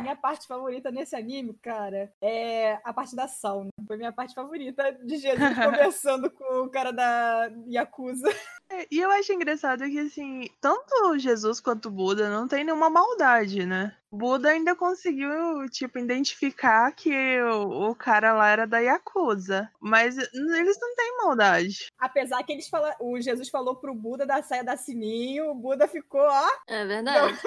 [0.00, 3.68] Minha parte favorita nesse anime, cara, é a parte da sauna.
[3.86, 8.26] Foi minha parte favorita de Jesus conversando com o cara da Yakuza.
[8.70, 12.88] É, E eu acho engraçado que, assim, tanto Jesus quanto o Buda não tem nenhuma
[12.88, 13.94] maldade, né?
[14.12, 15.30] O Buda ainda conseguiu,
[15.70, 19.70] tipo, identificar que o, o cara lá era da Yakuza.
[19.80, 21.86] Mas eles não têm maldade.
[21.98, 25.86] Apesar que eles falam, o Jesus falou pro Buda da saia da sininho, o Buda
[25.86, 27.38] ficou, ó, É verdade.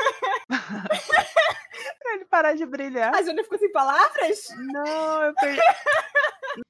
[1.99, 3.13] Pra ele parar de brilhar.
[3.15, 4.47] a Júlia ficou sem palavras.
[4.57, 5.61] Não, eu perdi.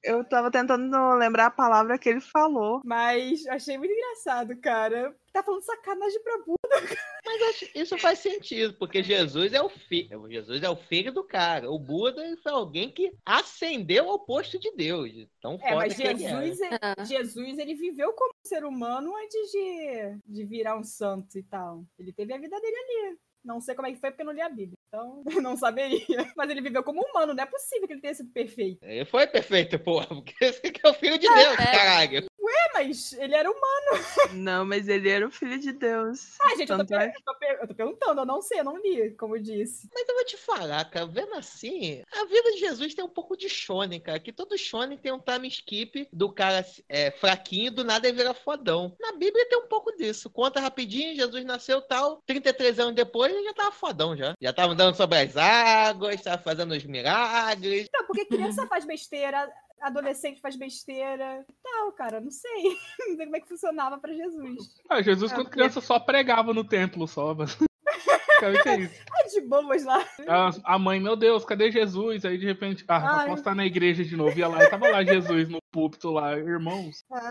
[0.02, 2.80] Eu tava tentando lembrar a palavra que ele falou.
[2.84, 5.14] Mas achei muito engraçado, cara.
[5.34, 6.58] Tá falando sacanagem pra Buda.
[7.26, 10.30] Mas acho- isso faz sentido, porque Jesus é o filho.
[10.30, 11.68] Jesus é o filho do cara.
[11.68, 15.10] O Buda foi alguém que ascendeu ao posto de Deus.
[15.40, 16.18] Tão É, mas que ele.
[16.20, 17.04] Jesus, ele- É.
[17.04, 21.84] Jesus, ele viveu como ser humano antes de, de virar um santo e tal.
[21.98, 23.18] Ele teve a vida dele ali.
[23.44, 24.72] Não sei como é que foi, porque eu não li a Bíblia.
[24.88, 26.32] Então, eu não saberia.
[26.36, 27.34] Mas ele viveu como humano.
[27.34, 28.78] Não é possível que ele tenha sido perfeito.
[28.82, 31.72] Ele foi perfeito, porra, porque esse que é o filho de Deus, É.
[31.72, 32.24] caralho.
[32.74, 34.04] Mas ele era humano.
[34.32, 36.36] Não, mas ele era o filho de Deus.
[36.40, 38.60] Ah, gente, eu tô, é per- eu tô per- eu tô perguntando, eu não sei,
[38.60, 39.88] eu não li, como eu disse.
[39.94, 43.36] Mas eu vou te falar, cara, vendo assim, a vida de Jesus tem um pouco
[43.36, 44.18] de shonen, cara.
[44.18, 48.34] Que todo shonen tem um time skip do cara é, fraquinho, do nada ele vira
[48.34, 48.96] fodão.
[49.00, 50.28] Na Bíblia tem um pouco disso.
[50.30, 54.34] Conta rapidinho, Jesus nasceu tal, 33 anos depois ele já tava fodão já.
[54.40, 57.88] Já tava andando sobre as águas, tava fazendo os milagres.
[57.92, 59.50] Não, porque criança faz besteira,
[59.80, 62.50] adolescente faz besteira e tal, cara, não sei.
[63.08, 64.80] Não sei como é que funcionava pra Jesus.
[64.88, 67.34] Ah, Jesus, Ah, quando criança, só pregava no templo, só.
[67.34, 68.90] Basicamente é.
[69.12, 70.04] Ah, de boas lá.
[70.28, 72.24] A, a mãe, meu Deus, cadê Jesus?
[72.24, 73.24] Aí de repente, ah, Ai.
[73.24, 74.38] eu posso estar na igreja de novo.
[74.38, 77.04] Ia lá e tava lá Jesus no púlpito lá, irmãos.
[77.10, 77.22] Ai,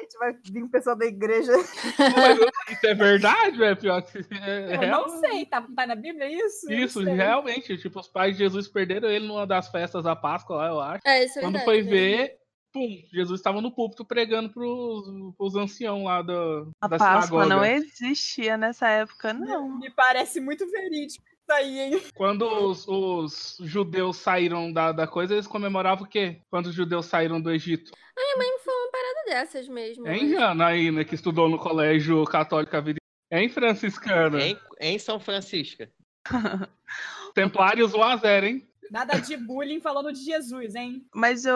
[0.00, 1.52] gente, vai vir um pessoal da igreja.
[1.52, 2.38] Mas
[2.70, 3.76] isso é verdade, velho?
[3.76, 6.70] Pior que é, Eu não sei, tá, tá na Bíblia isso?
[6.72, 7.76] Isso, realmente.
[7.78, 11.02] Tipo, os pais de Jesus perderam ele numa das festas da Páscoa lá, eu acho.
[11.06, 11.90] É, isso é Quando verdade, foi né?
[11.90, 12.36] ver,
[12.72, 17.46] pum, Jesus estava no púlpito pregando pros, pros anciãos lá do, A da Páscoa sinagoga.
[17.46, 19.78] não existia nessa época, não.
[19.78, 22.02] Me parece muito verídico isso aí, hein?
[22.14, 26.40] Quando os, os judeus saíram da, da coisa, eles comemoravam o quê?
[26.50, 27.92] Quando os judeus saíram do Egito.
[28.16, 30.06] Minha mãe foi uma parada dessas mesmo.
[30.08, 32.98] Hein, mas- Jana, né, que estudou no colégio católico a vida.
[33.30, 34.40] Hein, franciscana?
[34.42, 35.84] Em, em São Francisco.
[37.34, 38.68] Templários 1 a 0 hein?
[38.90, 41.04] Nada de bullying falando de Jesus, hein?
[41.14, 41.50] Mas o,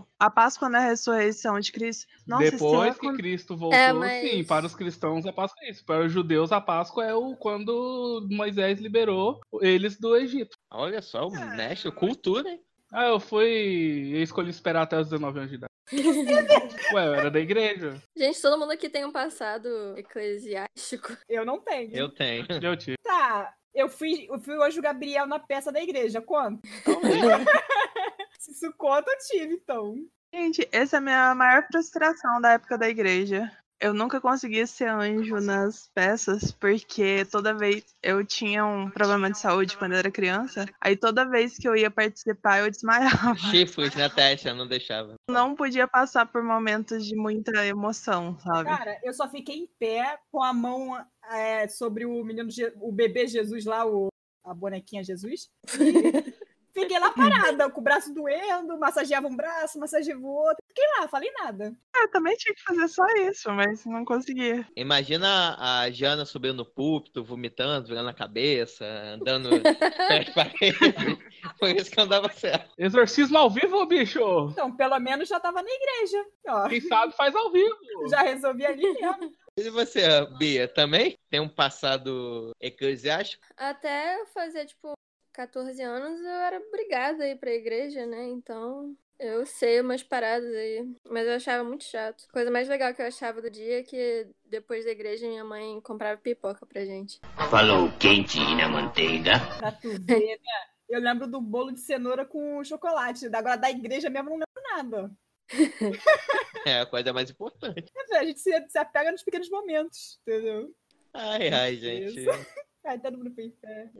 [0.00, 2.06] o- a Páscoa na ressurreição de Cristo.
[2.26, 5.70] Nossa, Depois que quando- Cristo voltou, É, mas- sim, para os cristãos a Páscoa é
[5.70, 5.84] isso.
[5.84, 10.56] Para os judeus, a Páscoa é o quando Moisés liberou eles do Egito.
[10.70, 12.60] Olha só, o mestre, cultura, hein?
[12.94, 14.10] Ah, eu fui.
[14.14, 15.72] Eu escolhi esperar até os 19 anos de idade.
[16.94, 18.00] Ué, eu era da igreja.
[18.16, 21.16] Gente, todo mundo aqui tem um passado eclesiástico.
[21.28, 21.94] Eu não tenho.
[21.96, 22.46] Eu tenho.
[22.62, 22.96] Eu tive.
[23.02, 26.60] Tá, eu fui, eu fui o anjo Gabriel na peça da igreja, conta?
[28.38, 29.96] Se isso conta, eu tive, então.
[30.32, 33.50] Gente, essa é a minha maior frustração da época da igreja.
[33.82, 39.36] Eu nunca consegui ser anjo nas peças, porque toda vez eu tinha um problema de
[39.36, 40.66] saúde quando eu era criança.
[40.80, 43.34] Aí toda vez que eu ia participar, eu desmaiava.
[43.50, 45.16] Chifres na testa, não deixava.
[45.28, 48.70] Não podia passar por momentos de muita emoção, sabe?
[48.70, 52.48] Cara, eu só fiquei em pé com a mão é, sobre o menino,
[52.80, 54.06] o bebê Jesus lá, o,
[54.44, 55.50] a bonequinha Jesus.
[55.76, 56.34] E
[56.72, 60.62] fiquei lá parada, com o braço doendo, massageava um braço, massageava o outro.
[60.68, 61.72] Fiquei lá, falei nada.
[61.94, 64.66] Eu também tinha que fazer só isso, mas não conseguia.
[64.76, 69.50] Imagina a Jana subindo no púlpito, vomitando, virando a cabeça, andando
[70.08, 71.18] pés paredes.
[71.58, 72.70] Foi isso que não dava certo.
[72.78, 74.20] Exorcismo ao vivo, bicho!
[74.50, 76.24] Então, pelo menos já tava na igreja.
[76.48, 77.76] Ó, Quem sabe faz ao vivo.
[78.10, 79.32] já resolvi ali mesmo.
[79.58, 80.02] E você,
[80.38, 83.44] Bia, também tem um passado eclesiástico?
[83.54, 84.94] Até eu fazer, tipo,
[85.32, 88.28] 14 anos, eu era obrigada a ir pra igreja, né?
[88.28, 90.86] Então, eu sei umas paradas aí.
[91.08, 92.24] Mas eu achava muito chato.
[92.28, 95.44] A coisa mais legal que eu achava do dia é que depois da igreja minha
[95.44, 97.20] mãe comprava pipoca pra gente.
[97.50, 99.32] Falou quente na manteiga.
[99.58, 100.66] Pra tu ver, né?
[100.88, 103.26] Eu lembro do bolo de cenoura com chocolate.
[103.32, 105.10] Agora da igreja mesmo eu não lembro nada.
[106.64, 107.92] É a coisa mais importante.
[107.92, 110.72] Dizer, A gente se, se apega nos pequenos momentos, entendeu?
[111.12, 112.24] Ai, ai, gente.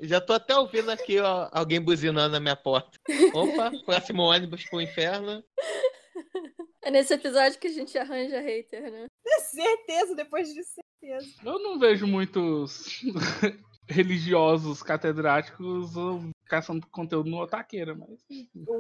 [0.03, 2.99] Já tô até ouvindo aqui ó, alguém buzinando na minha porta.
[3.35, 5.43] Opa, próximo ônibus pro inferno.
[6.83, 9.07] É nesse episódio que a gente arranja hater, né?
[9.51, 11.27] Certeza, depois disso, certeza.
[11.45, 13.01] Eu não vejo muitos
[13.89, 15.93] religiosos catedráticos
[16.47, 18.25] caçando conteúdo no Otaqueira, mas.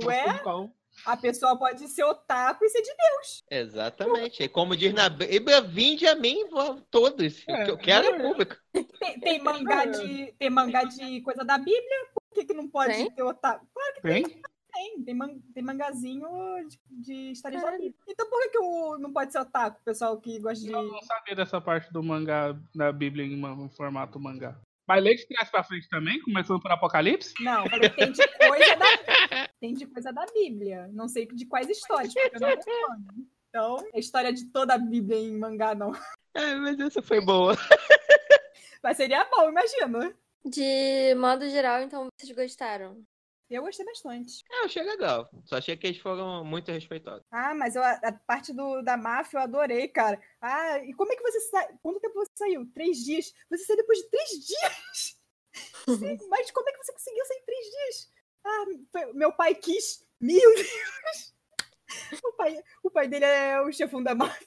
[0.04, 0.24] Ué?
[0.42, 0.70] Qual-
[1.04, 3.44] A pessoa pode ser otaku e ser de Deus.
[3.50, 4.42] Exatamente.
[4.42, 6.44] E como diz na Bíblia, vinde a mim
[6.90, 7.42] todos.
[7.42, 8.56] O que eu quero é público.
[8.72, 12.06] Tem, tem mangá de, tem mangá de coisa da Bíblia?
[12.14, 13.10] Por que, que não pode Tem?
[13.10, 13.66] ter otaku?
[13.72, 14.22] Claro que Tem?
[14.22, 14.42] tem.
[15.04, 16.26] Tem, man, tem mangazinho
[16.66, 17.72] de, de histórias da.
[17.72, 17.94] Bíblia.
[18.08, 20.72] Então por que, que o, não pode ser otaku, o pessoal que gosta de.
[20.72, 24.58] Eu não sabia dessa parte do mangá da Bíblia em formato mangá.
[24.92, 27.32] Mas lê de trás pra frente também, começando por Apocalipse?
[27.40, 28.86] Não, falei, tem de coisa da.
[29.58, 30.90] Tem de coisa da Bíblia.
[30.92, 33.28] Não sei de quais histórias, porque eu não acompanho.
[33.48, 35.92] Então, é história de toda a Bíblia em mangá, não.
[36.34, 37.56] É, mas essa foi boa.
[38.82, 40.12] Mas seria bom, imagina.
[40.44, 43.02] De modo geral, então, vocês gostaram?
[43.50, 44.44] Eu gostei bastante.
[44.50, 45.28] É, eu achei legal.
[45.44, 47.22] Só achei que eles foram muito respeitosos.
[47.30, 50.20] Ah, mas eu- a, parte do, da máfia eu adorei, cara.
[50.40, 51.68] Ah, e como é que você sai?
[51.82, 52.66] Quanto tempo você saiu?
[52.72, 53.32] Três dias?
[53.50, 55.20] Você saiu depois de três dias?
[55.98, 58.12] Sim, mas como é que você conseguiu sair em três dias?
[58.44, 58.64] Ah,
[59.14, 60.06] meu pai quis.
[60.20, 60.68] Meu Deus!
[62.22, 64.46] O pai, o pai dele é o chefão da máfia.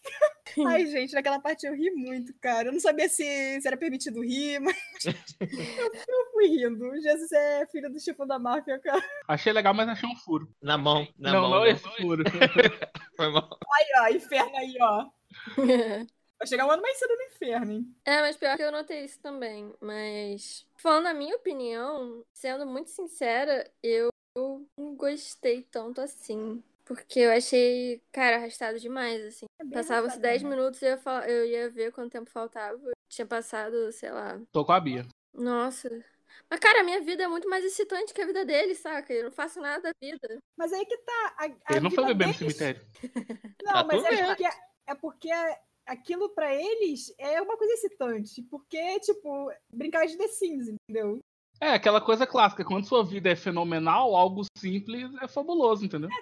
[0.67, 2.69] Ai, gente, naquela parte eu ri muito, cara.
[2.69, 5.13] Eu não sabia se, se era permitido rir, mas eu,
[6.07, 7.01] eu fui rindo.
[7.01, 9.03] Jesus é filho do chefão da máfia, cara.
[9.27, 10.49] Achei legal, mas achei um furo.
[10.61, 11.49] Na mão, na não, mão.
[11.51, 11.71] não né?
[11.71, 12.23] esse furo.
[13.15, 13.57] Foi mal.
[13.73, 15.09] Aí, ó, inferno aí, ó.
[16.37, 17.95] Vai chegar um ano mais cedo no inferno, hein?
[18.03, 19.73] É, mas pior que eu notei isso também.
[19.79, 26.61] Mas, falando a minha opinião, sendo muito sincera, eu não gostei tanto assim.
[26.85, 29.45] Porque eu achei, cara, arrastado demais, assim.
[29.59, 30.55] É Passava-se arrastado 10 mesmo.
[30.55, 32.79] minutos e eu ia, fal- eu ia ver quanto tempo faltava.
[33.11, 34.39] Tinha passado, sei lá.
[34.51, 35.05] Tô com a Bia.
[35.33, 35.89] Nossa.
[36.49, 39.11] Mas, cara, a minha vida é muito mais excitante que a vida dele, saca?
[39.13, 40.39] Eu não faço nada da vida.
[40.57, 41.35] Mas aí que tá.
[41.39, 42.81] A, a Ele não foi beber no cemitério.
[43.63, 44.43] Não, Tá mas é porque,
[44.87, 45.29] é porque
[45.87, 48.43] aquilo pra eles é uma coisa excitante.
[48.43, 51.19] Porque, tipo, brincar de The Sims, entendeu?
[51.59, 52.63] É, aquela coisa clássica.
[52.63, 56.09] Quando sua vida é fenomenal, algo simples é fabuloso, entendeu?
[56.09, 56.15] Que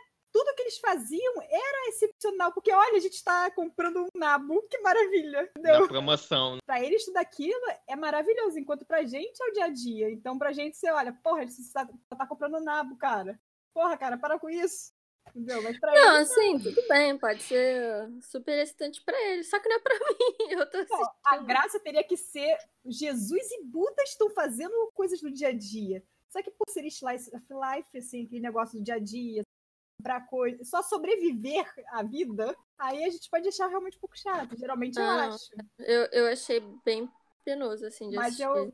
[0.63, 2.51] eles faziam era excepcional.
[2.51, 5.43] Porque, olha, a gente tá comprando um nabo, que maravilha.
[5.51, 5.81] Entendeu?
[5.81, 6.57] Na promoção.
[6.65, 10.11] Pra eles tudo aquilo é maravilhoso, enquanto pra gente é o dia a dia.
[10.11, 11.87] Então, pra gente, você olha, porra, você tá,
[12.17, 13.39] tá comprando nabo, cara.
[13.73, 14.91] Porra, cara, para com isso.
[15.29, 15.63] Entendeu?
[15.63, 19.69] Mas pra Não, eles, assim, tudo bem, pode ser super excitante pra ele, só que
[19.69, 20.51] não é pra mim.
[20.51, 25.31] Eu tô Pô, a graça teria que ser Jesus e Buda estão fazendo coisas do
[25.31, 26.03] dia a dia.
[26.29, 29.43] Só que por ser slice of life, assim, aquele negócio do dia a dia,
[30.01, 34.57] pra coisa, só sobreviver à vida, aí a gente pode achar realmente um pouco chato.
[34.57, 35.49] Geralmente eu Ah, acho.
[35.79, 37.09] Eu, eu achei bem
[37.45, 38.43] penoso, assim, de Mas assistir.
[38.43, 38.55] eu.
[38.55, 38.73] eu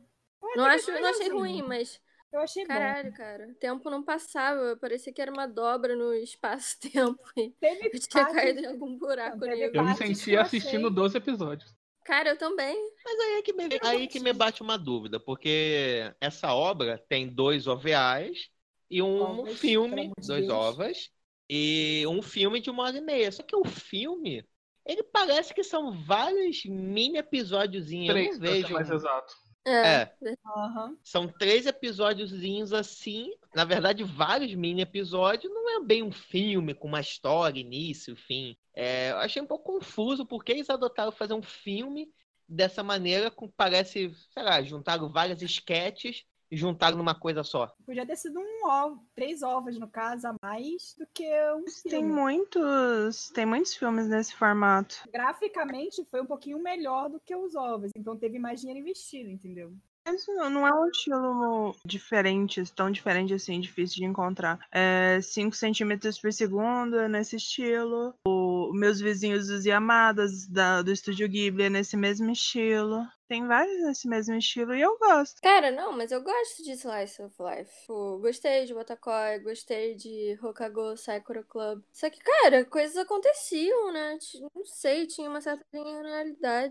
[0.56, 1.38] Não, acho, não achei legalzinho.
[1.38, 2.00] ruim, mas
[2.32, 3.48] Eu achei caralho, cara.
[3.50, 4.78] O tempo não passava.
[4.78, 7.20] Parecia que era uma dobra no espaço-tempo.
[7.36, 7.56] E bom.
[7.60, 9.48] Teve eu tinha parte- caído em algum buraco Não.
[9.52, 11.76] Eu me partes senti eu assistindo achei- 12 episódios.
[12.06, 12.76] Cara, eu também.
[13.04, 17.28] Mas aí é que me, aí que me bate uma dúvida, porque essa obra tem
[17.28, 18.50] dois OVAs
[18.90, 20.54] e um Ovas, filme, dois Deus.
[20.54, 21.10] ovas,
[21.50, 23.32] e um filme de uma hora e meia.
[23.32, 24.46] Só que o filme,
[24.86, 28.10] ele parece que são vários mini episódiozinhos.
[28.10, 28.74] Eu Três, não ser vejo.
[28.74, 29.34] mais exato.
[29.66, 29.86] É.
[29.88, 30.12] É,
[30.46, 30.98] Aham.
[31.04, 33.32] são três episódiozinhos assim.
[33.54, 35.52] Na verdade, vários mini episódios.
[35.54, 38.56] Não é bem um filme com uma história, início, fim.
[38.74, 42.12] É, eu achei um pouco confuso porque eles adotaram fazer um filme
[42.48, 47.74] dessa maneira, com, parece, sei lá, juntaram várias esquetes juntaram numa coisa só.
[47.86, 52.02] Podia ter sido um ovo, três ovos, no caso, a mais do que um Tem
[52.02, 52.08] filme.
[52.14, 55.04] muitos, tem muitos filmes nesse formato.
[55.12, 59.74] Graficamente foi um pouquinho melhor do que os ovos, então teve mais dinheiro investido, entendeu?
[60.06, 64.60] Mas não não é um estilo diferente, tão diferente assim, difícil de encontrar.
[64.72, 68.16] É 5 centímetros por segundo é nesse estilo.
[68.26, 73.06] O Meus Vizinhos dos Yamadas, da, do Estúdio Ghibli, é nesse mesmo estilo.
[73.30, 75.40] Tem vários nesse mesmo estilo e eu gosto.
[75.40, 77.72] Cara, não, mas eu gosto de Slice of Life.
[77.82, 81.84] Tipo, gostei de Botakoi, gostei de Hokago Sakura Club.
[81.94, 84.18] Só que, cara, coisas aconteciam, né?
[84.56, 85.64] Não sei, tinha uma certa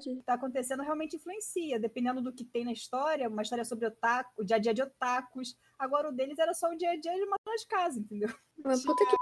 [0.03, 4.43] que tá acontecendo realmente influencia, dependendo do que tem na história, uma história sobre otaku,
[4.43, 5.57] o dia a dia de otakus.
[5.79, 8.35] Agora o deles era só o dia a dia de uma das casas, entendeu?
[8.65, 9.17] Mas puta que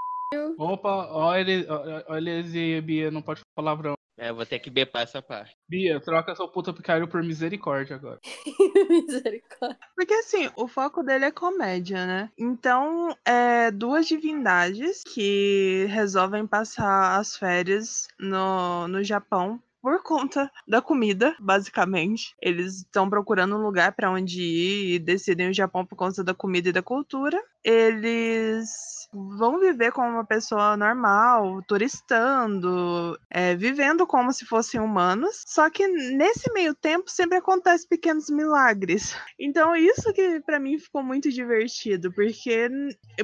[0.58, 1.66] Opa, olha,
[2.08, 3.96] olha e Bia, não pode falar palavrão.
[4.18, 5.54] É, vou ter que bepar essa parte.
[5.68, 8.18] Bia, troca sua puta picaril por misericórdia agora.
[8.88, 9.78] misericórdia.
[9.94, 12.30] Porque assim, o foco dele é comédia, né?
[12.38, 20.82] Então, é duas divindades que resolvem passar as férias no, no Japão por conta da
[20.82, 22.34] comida, basicamente.
[22.42, 26.34] Eles estão procurando um lugar para onde ir e decidem o Japão por conta da
[26.34, 27.40] comida e da cultura.
[27.62, 35.42] Eles vão viver como uma pessoa normal, turistando, é, vivendo como se fossem humanos.
[35.46, 39.16] Só que nesse meio tempo sempre acontecem pequenos milagres.
[39.38, 42.68] Então isso que pra mim ficou muito divertido, porque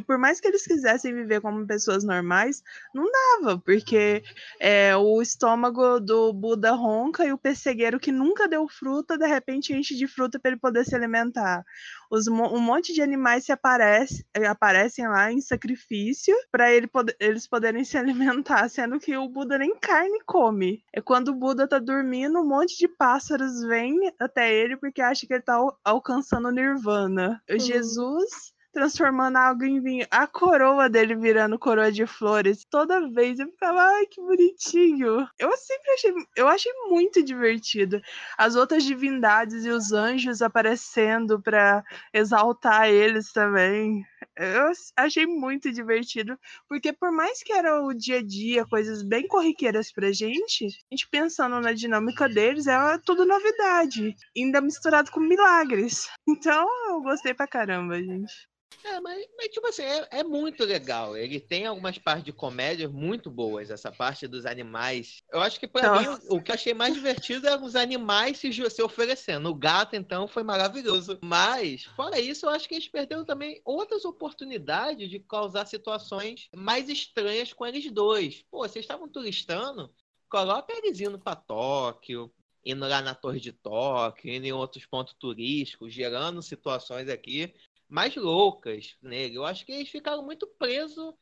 [0.06, 2.62] por mais que eles quisessem viver como pessoas normais,
[2.94, 4.22] não dava, porque
[4.60, 9.72] é, o estômago do Buda ronca e o pessegueiro que nunca deu fruta, de repente
[9.72, 11.64] enche de fruta para ele poder se alimentar.
[12.12, 16.86] Os, um monte de animais se aparece, eh, aparecem lá em sacrifício para ele
[17.18, 20.84] eles poderem se alimentar, sendo que o Buda nem carne come.
[20.92, 25.26] É quando o Buda tá dormindo, um monte de pássaros vêm até ele porque acha
[25.26, 27.42] que ele tá al- alcançando o nirvana.
[27.48, 32.64] O Jesus transformando a água em vinho, a coroa dele virando coroa de flores.
[32.70, 35.28] Toda vez eu ficava, ai, que bonitinho.
[35.38, 38.00] Eu sempre achei, eu achei muito divertido.
[38.38, 44.04] As outras divindades e os anjos aparecendo para exaltar eles também.
[44.36, 49.26] Eu achei muito divertido, porque por mais que era o dia a dia, coisas bem
[49.26, 55.20] corriqueiras pra gente, a gente pensando na dinâmica deles, é tudo novidade, ainda misturado com
[55.20, 56.08] milagres.
[56.28, 58.48] Então, eu gostei pra caramba, gente.
[58.84, 61.16] É, mas, mas, tipo assim, é, é muito legal.
[61.16, 63.70] Ele tem algumas partes de comédia muito boas.
[63.70, 65.22] Essa parte dos animais.
[65.30, 66.32] Eu acho que pra mim, Nossa.
[66.32, 69.50] o, o que eu achei mais divertido eram os animais se, se oferecendo.
[69.50, 71.18] O gato, então, foi maravilhoso.
[71.22, 76.88] Mas, fora isso, eu acho que eles perderam também outras oportunidades de causar situações mais
[76.88, 78.44] estranhas com eles dois.
[78.50, 79.92] Pô, vocês estavam turistando.
[80.28, 82.32] coloca eles indo pra Tóquio,
[82.64, 87.52] indo lá na Torre de Tóquio, indo em outros pontos turísticos, gerando situações aqui
[87.88, 89.36] mais loucas nele.
[89.36, 91.12] Eu acho que eles ficaram muito presos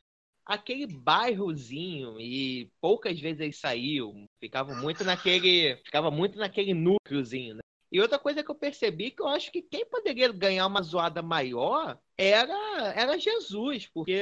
[0.45, 4.25] àquele bairrozinho e poucas vezes eles saíam.
[4.39, 7.61] Ficavam muito naquele, ficava muito naquele núcleozinho, né?
[7.91, 11.21] E outra coisa que eu percebi que eu acho que quem poderia ganhar uma zoada
[11.21, 14.21] maior era, era Jesus, porque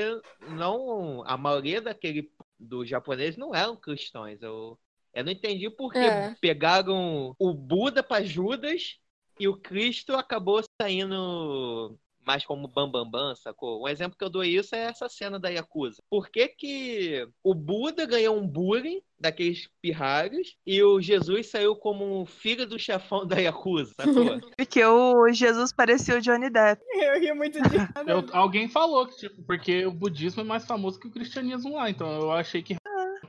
[0.49, 4.41] não a maioria daquele dos japoneses não eram cristãos.
[4.41, 4.77] Eu,
[5.13, 6.35] eu não entendi por que É.
[6.41, 8.97] pegaram o Buda para Judas
[9.39, 13.83] e o Cristo acabou saindo mais como Bambambam, bam, bam, sacou?
[13.83, 16.03] Um exemplo que eu dou isso é essa cena da Yakuza.
[16.11, 22.21] Por que, que o Buda ganhou um bullying daqueles pirralhos e o Jesus saiu como
[22.21, 24.13] um filho do chefão da Yakuza, sacou?
[24.55, 26.83] Porque o Jesus parecia o Johnny Depp.
[26.93, 27.77] Eu ri muito de.
[28.07, 31.89] Eu- alguém falou que, tipo, porque o budismo é mais famoso que o cristianismo lá,
[31.89, 32.75] então eu achei que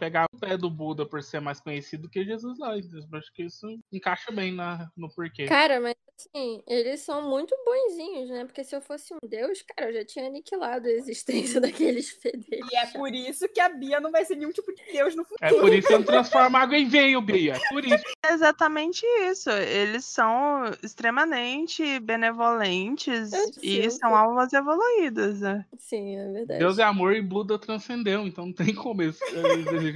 [0.01, 2.77] pegar o pé do Buda por ser mais conhecido que Jesus lá.
[2.79, 5.45] então acho que isso encaixa bem na, no porquê.
[5.45, 8.45] Cara, mas assim, eles são muito bonzinhos, né?
[8.47, 12.69] Porque se eu fosse um deus, cara, eu já tinha aniquilado a existência daqueles fedelhos.
[12.73, 15.25] E é por isso que a Bia não vai ser nenhum tipo de Deus no
[15.25, 15.39] futuro.
[15.57, 17.55] É por isso que eu transformo água em vinho, Bia.
[17.55, 18.05] É Por isso.
[18.25, 19.51] É exatamente isso.
[19.51, 23.31] Eles são extremamente benevolentes
[23.63, 25.41] e são almas evoluídas.
[25.41, 25.65] Né?
[25.79, 26.59] Sim, é verdade.
[26.59, 29.19] Deus é amor e Buda transcendeu, então não tem como eles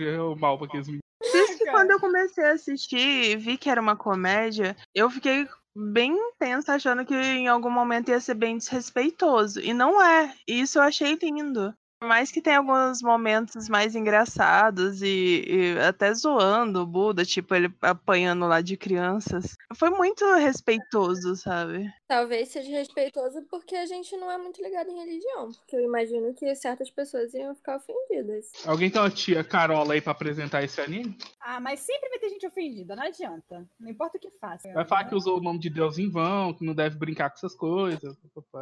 [0.02, 1.04] eles desejarem o mal pra aqueles meninos.
[1.20, 5.48] Por isso quando eu comecei a assistir e vi que era uma comédia, eu fiquei
[5.74, 9.60] bem tensa, achando que em algum momento ia ser bem desrespeitoso.
[9.60, 10.34] E não é.
[10.46, 11.74] E isso eu achei lindo.
[12.04, 17.54] Por mais que tenha alguns momentos mais engraçados e, e até zoando o Buda, tipo,
[17.54, 19.56] ele apanhando lá de crianças.
[19.74, 21.90] Foi muito respeitoso, sabe?
[22.06, 25.50] Talvez seja respeitoso porque a gente não é muito ligado em religião.
[25.52, 28.52] Porque eu imagino que certas pessoas iam ficar ofendidas.
[28.66, 31.16] Alguém tem uma tia Carola aí pra apresentar esse anime?
[31.40, 33.66] Ah, mas sempre vai ter gente ofendida, não adianta.
[33.80, 34.70] Não importa o que faça.
[34.74, 37.36] Vai falar que usou o nome de Deus em vão, que não deve brincar com
[37.36, 38.14] essas coisas.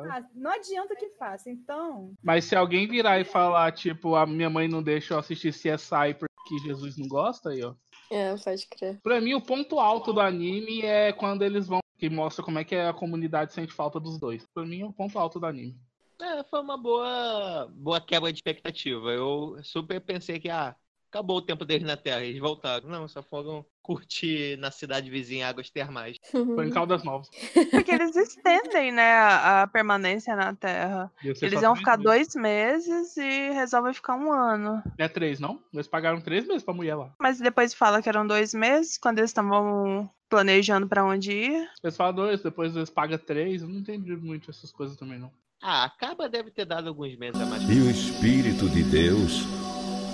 [0.09, 2.13] Ah, não adianta o que faça, então.
[2.23, 6.15] Mas se alguém virar e falar, tipo, a minha mãe não deixa eu assistir CSI
[6.19, 7.75] porque Jesus não gosta, aí, ó.
[8.11, 9.01] É, pode crer.
[9.03, 12.65] Pra mim, o ponto alto do anime é quando eles vão, que mostra como é
[12.65, 14.47] que a comunidade sente falta dos dois.
[14.53, 15.81] Pra mim, é o ponto alto do anime.
[16.21, 19.11] É, foi uma boa, boa quebra de expectativa.
[19.11, 20.77] Eu super pensei que, ah,
[21.13, 22.89] acabou o tempo deles na Terra, eles voltaram.
[22.89, 26.17] Não, só foram curtir na cidade vizinha águas termais.
[26.31, 27.29] Foi em Caldas Novas.
[27.71, 31.13] Porque eles estendem, né, a, permanência na Terra.
[31.23, 32.05] Eles iam ficar meses.
[32.05, 34.83] dois meses e resolvem ficar um ano.
[34.97, 35.61] É três, não?
[35.75, 37.13] Eles pagaram três meses pra mulher lá.
[37.21, 41.69] Mas depois fala que eram dois meses, quando eles estavam planejando pra onde ir.
[41.85, 43.61] Eles falam dois, depois eles pagam três.
[43.61, 45.31] Eu não entendi muito essas coisas também, não.
[45.61, 47.63] Ah, acaba deve ter dado alguns meses a mais.
[47.65, 49.43] E o Espírito de Deus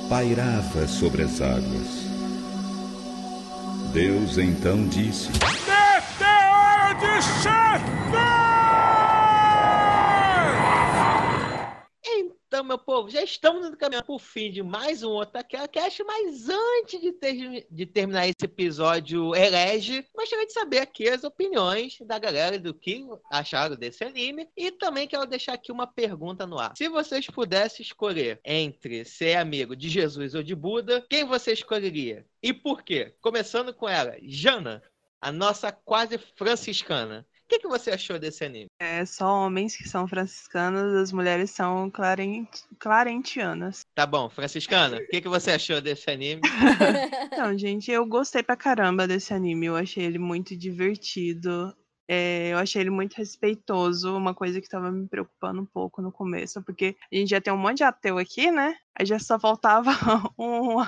[0.08, 2.08] pairava sobre as águas.
[3.92, 5.28] Deus então disse:
[12.58, 16.48] Então, meu povo, já estamos caminhando para o fim de mais um Otaquera Cast, mas
[16.48, 22.18] antes de, ter- de terminar esse episódio herege, gostaria de saber aqui as opiniões da
[22.18, 26.72] galera do que acharam desse anime e também quero deixar aqui uma pergunta no ar.
[26.76, 32.26] Se vocês pudessem escolher entre ser amigo de Jesus ou de Buda, quem você escolheria?
[32.42, 33.14] E por quê?
[33.20, 34.82] Começando com ela, Jana,
[35.20, 37.24] a nossa quase franciscana.
[37.48, 38.66] O que, que você achou desse anime?
[38.78, 42.46] É só homens que são franciscanos, as mulheres são claren-
[42.78, 43.80] clarentianas.
[43.94, 46.42] Tá bom, franciscana, o que, que você achou desse anime?
[47.32, 49.64] Então, gente, eu gostei pra caramba desse anime.
[49.66, 51.74] Eu achei ele muito divertido.
[52.08, 56.10] É, eu achei ele muito respeitoso, uma coisa que tava me preocupando um pouco no
[56.10, 58.74] começo, porque a gente já tem um monte de ateu aqui, né?
[58.98, 59.90] Aí já só faltava
[60.38, 60.82] um,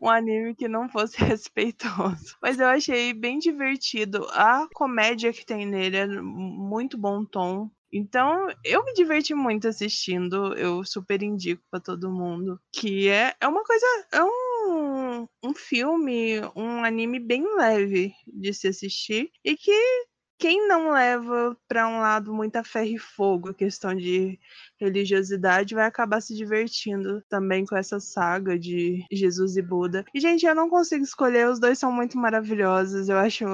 [0.00, 2.36] um anime que não fosse respeitoso.
[2.40, 4.26] Mas eu achei bem divertido.
[4.30, 7.70] A comédia que tem nele é muito bom tom.
[7.92, 10.54] Então, eu me diverti muito assistindo.
[10.54, 12.60] Eu super indico pra todo mundo.
[12.72, 13.86] Que é, é uma coisa.
[14.12, 19.30] É um, um filme, um anime bem leve de se assistir.
[19.44, 19.72] E que
[20.38, 24.38] quem não leva pra um lado muita ferro e fogo, a questão de
[24.80, 30.04] religiosidade, vai acabar se divertindo também com essa saga de Jesus e Buda.
[30.14, 33.44] E, gente, eu não consigo escolher, os dois são muito maravilhosos, eu acho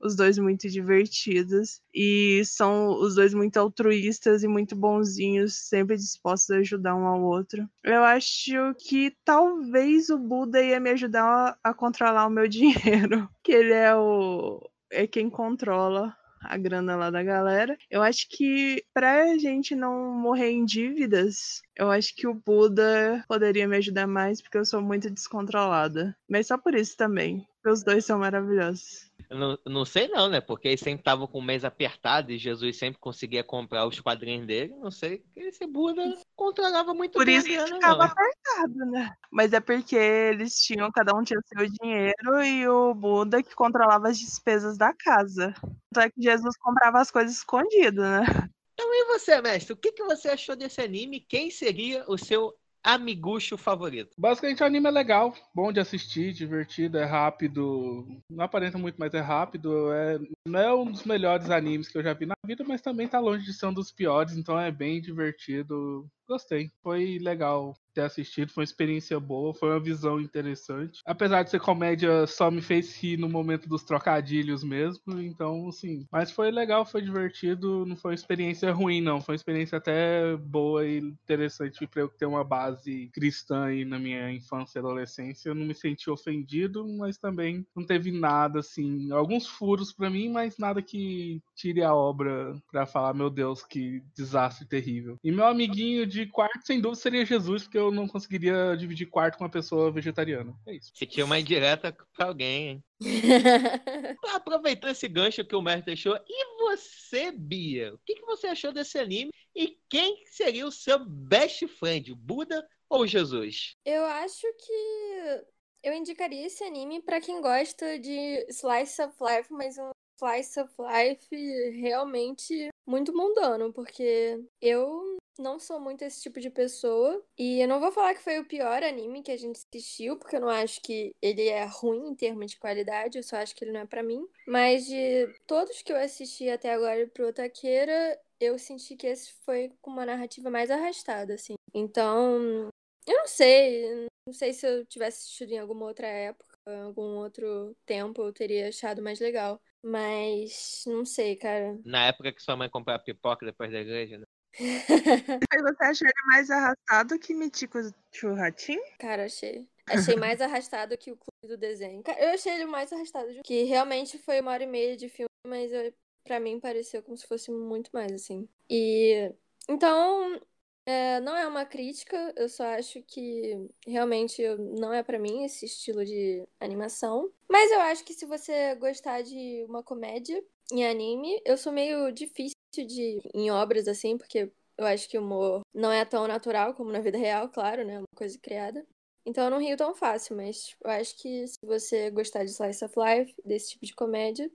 [0.00, 1.80] os dois muito divertidos.
[1.92, 7.20] E são os dois muito altruístas e muito bonzinhos, sempre dispostos a ajudar um ao
[7.20, 7.68] outro.
[7.82, 13.28] Eu acho que talvez o Buda ia me ajudar a, a controlar o meu dinheiro,
[13.42, 14.60] que ele é o.
[14.90, 17.76] é quem controla a grana lá da galera.
[17.90, 23.66] Eu acho que pra gente não morrer em dívidas, eu acho que o Buda poderia
[23.68, 26.16] me ajudar mais, porque eu sou muito descontrolada.
[26.28, 27.46] Mas só por isso também.
[27.70, 29.08] Os dois são maravilhosos.
[29.30, 30.40] Não, não sei não, né?
[30.40, 34.46] Porque eles sempre estavam com o mês apertado e Jesus sempre conseguia comprar os quadrinhos
[34.46, 34.74] dele.
[34.80, 36.02] Não sei que esse Buda
[36.34, 38.04] controlava muito Por bem isso a que grana, ficava não.
[38.06, 39.14] apertado, né?
[39.30, 44.08] Mas é porque eles tinham, cada um tinha seu dinheiro e o Buda que controlava
[44.08, 45.52] as despesas da casa.
[45.90, 48.24] Então é que Jesus comprava as coisas escondido, né?
[48.72, 49.72] Então e você, mestre?
[49.72, 51.20] O que, que você achou desse anime?
[51.20, 54.14] Quem seria o seu amigucho favorito?
[54.16, 58.06] Basicamente o anime é legal, bom de assistir, divertido, é rápido.
[58.30, 59.92] Não aparenta muito, mas é rápido.
[59.92, 60.18] É...
[60.46, 63.18] Não é um dos melhores animes que eu já vi na vida, mas também tá
[63.18, 66.08] longe de ser um dos piores, então é bem divertido.
[66.26, 66.70] Gostei.
[66.82, 71.00] Foi legal ter assistido, foi uma experiência boa, foi uma visão interessante.
[71.04, 76.06] Apesar de ser comédia, só me fez rir no momento dos trocadilhos mesmo, então, assim.
[76.12, 79.20] Mas foi legal, foi divertido, não foi uma experiência ruim, não.
[79.20, 83.98] Foi uma experiência até boa e interessante pra eu ter uma base cristã aí na
[83.98, 85.48] minha infância e adolescência.
[85.48, 89.10] Eu não me senti ofendido, mas também não teve nada, assim.
[89.10, 94.02] Alguns furos pra mim, mas nada que tire a obra pra falar, meu Deus, que
[94.16, 95.18] desastre terrível.
[95.24, 99.38] E meu amiguinho de quarto, sem dúvida, seria Jesus, porque eu não conseguiria dividir quarto
[99.38, 100.54] com uma pessoa vegetariana.
[100.66, 100.90] É isso.
[100.94, 102.84] Você tinha uma indireta pra alguém, hein?
[104.34, 107.94] Aproveitando esse gancho que o mestre deixou, e você, Bia?
[107.94, 109.30] O que, que você achou desse anime?
[109.54, 113.74] E quem seria o seu best friend, Buda ou Jesus?
[113.84, 115.44] Eu acho que
[115.82, 120.72] eu indicaria esse anime pra quem gosta de Slice of Life, mas um Slice of
[120.78, 127.22] Life realmente muito mundano, porque eu não sou muito esse tipo de pessoa.
[127.38, 130.36] E eu não vou falar que foi o pior anime que a gente assistiu, porque
[130.36, 133.64] eu não acho que ele é ruim em termos de qualidade, eu só acho que
[133.64, 134.26] ele não é pra mim.
[134.46, 139.72] Mas de todos que eu assisti até agora pro Taqueira, eu senti que esse foi
[139.80, 141.54] com uma narrativa mais arrastada, assim.
[141.74, 142.68] Então,
[143.06, 144.08] eu não sei.
[144.26, 148.32] Não sei se eu tivesse assistido em alguma outra época, em algum outro tempo, eu
[148.32, 149.60] teria achado mais legal.
[149.82, 151.78] Mas não sei, cara.
[151.84, 154.24] Na época que sua mãe comprava pipoca depois da igreja, né?
[154.58, 157.78] Mas você achou ele mais arrastado que Mitico
[158.12, 158.78] Churratim?
[158.98, 159.66] Cara, achei.
[159.86, 162.02] Achei mais arrastado que o clube do desenho.
[162.18, 163.28] Eu achei ele mais arrastado.
[163.42, 165.92] Que realmente foi uma hora e meia de filme, mas eu,
[166.24, 168.48] pra mim pareceu como se fosse muito mais, assim.
[168.68, 169.32] E.
[169.68, 170.40] Então.
[170.86, 174.42] é, não é uma crítica, eu só acho que realmente
[174.80, 177.30] não é pra mim esse estilo de animação.
[177.48, 180.42] Mas eu acho que se você gostar de uma comédia
[180.72, 185.22] em anime, eu sou meio difícil de em obras assim, porque eu acho que o
[185.22, 187.98] humor não é tão natural como na vida real, claro, né?
[187.98, 188.86] Uma coisa criada.
[189.26, 192.84] Então eu não rio tão fácil, mas eu acho que se você gostar de Slice
[192.84, 194.50] of Life, desse tipo de comédia,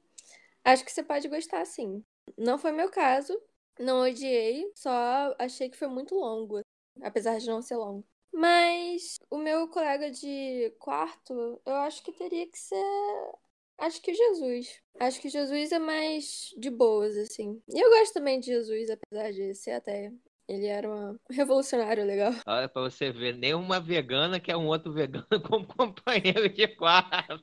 [0.63, 2.03] acho que você pode gostar sim.
[2.38, 3.39] Não foi meu caso,
[3.80, 6.61] não odiei, só achei que foi muito longo,
[7.01, 8.05] apesar de não ser longo.
[8.32, 12.84] Mas o meu colega de quarto, eu acho que teria que ser.
[13.84, 14.81] Acho que Jesus.
[14.97, 17.61] Acho que Jesus é mais de boas, assim.
[17.67, 20.09] E eu gosto também de Jesus, apesar de ser até.
[20.47, 22.31] Ele era um revolucionário legal.
[22.47, 26.65] Olha pra você ver, nem uma vegana que é um outro vegano como companheiro de
[26.69, 27.41] quarto.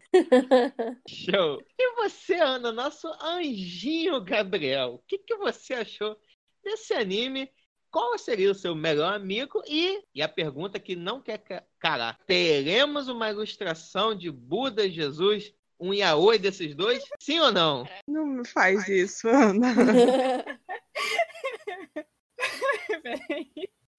[1.06, 1.60] Show!
[1.78, 6.16] E você, Ana, nosso anjinho Gabriel, o que, que você achou
[6.64, 7.50] desse anime?
[7.90, 9.62] Qual seria o seu melhor amigo?
[9.66, 14.90] E, e a pergunta que não quer ca- calar: teremos uma ilustração de Buda e
[14.90, 17.02] Jesus, um yaoi desses dois?
[17.18, 17.88] Sim ou não?
[18.06, 19.68] Não me faz isso, Ana.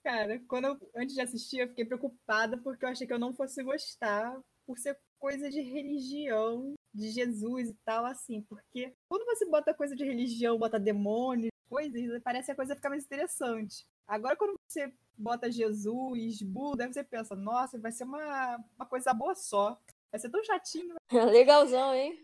[0.03, 3.34] Cara, quando eu, antes de assistir, eu fiquei preocupada porque eu achei que eu não
[3.34, 8.41] fosse gostar por ser coisa de religião, de Jesus e tal, assim.
[8.43, 12.89] Porque quando você bota coisa de religião, bota demônios, coisas, parece que a coisa fica
[12.89, 13.86] mais interessante.
[14.07, 19.13] Agora, quando você bota Jesus, Buda, aí você pensa, nossa, vai ser uma, uma coisa
[19.13, 19.79] boa só.
[20.12, 20.95] Vai ser tão chatinho,
[21.32, 22.20] Legalzão, hein?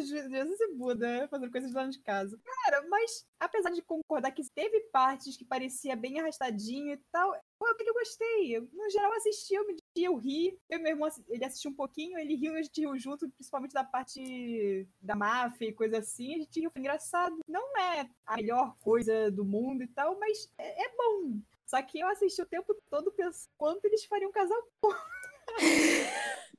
[0.00, 2.38] Je- Jesus e Buda né, fazendo coisas lá de casa.
[2.64, 7.66] Cara, mas apesar de concordar que teve partes que parecia bem arrastadinho e tal, pô,
[7.66, 8.56] eu que eu gostei.
[8.56, 10.58] Eu, no geral, assisti, eu me diverti, eu ri.
[10.70, 13.28] Eu e meu irmão, ele assistiu um pouquinho, ele riu e a gente riu junto,
[13.30, 16.36] principalmente da parte da máfia e coisa assim.
[16.36, 17.36] A gente riu, foi engraçado.
[17.48, 21.38] Não é a melhor coisa do mundo e tal, mas é, é bom.
[21.66, 24.58] Só que eu assisti o tempo todo pensando quanto eles fariam um casal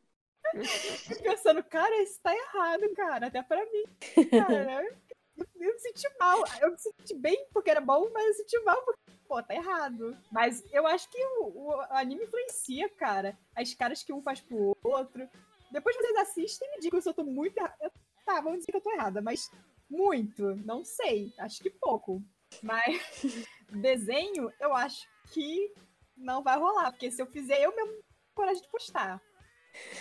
[1.22, 3.84] pensando, cara, isso tá errado, cara, até pra mim.
[4.30, 6.44] Cara, eu, eu me senti mal.
[6.62, 9.56] Eu me senti bem porque era bom, mas eu me senti mal porque, pô, tá
[9.56, 10.18] errado.
[10.32, 13.38] Mas eu acho que o, o anime influencia, cara.
[13.56, 15.28] As caras que um faz pro outro.
[15.72, 17.92] Depois vocês assistem e me digam se eu tô muito errada.
[18.26, 19.50] Tá, vamos dizer que eu tô errada, mas
[19.90, 22.22] Muito, não sei, acho que pouco.
[22.62, 23.02] Mas
[23.70, 25.72] desenho, eu acho que
[26.16, 29.22] não vai rolar, porque se eu fizer, eu mesmo coragem de postar.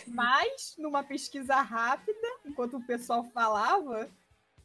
[0.06, 4.10] Mas, numa pesquisa rápida, enquanto o pessoal falava,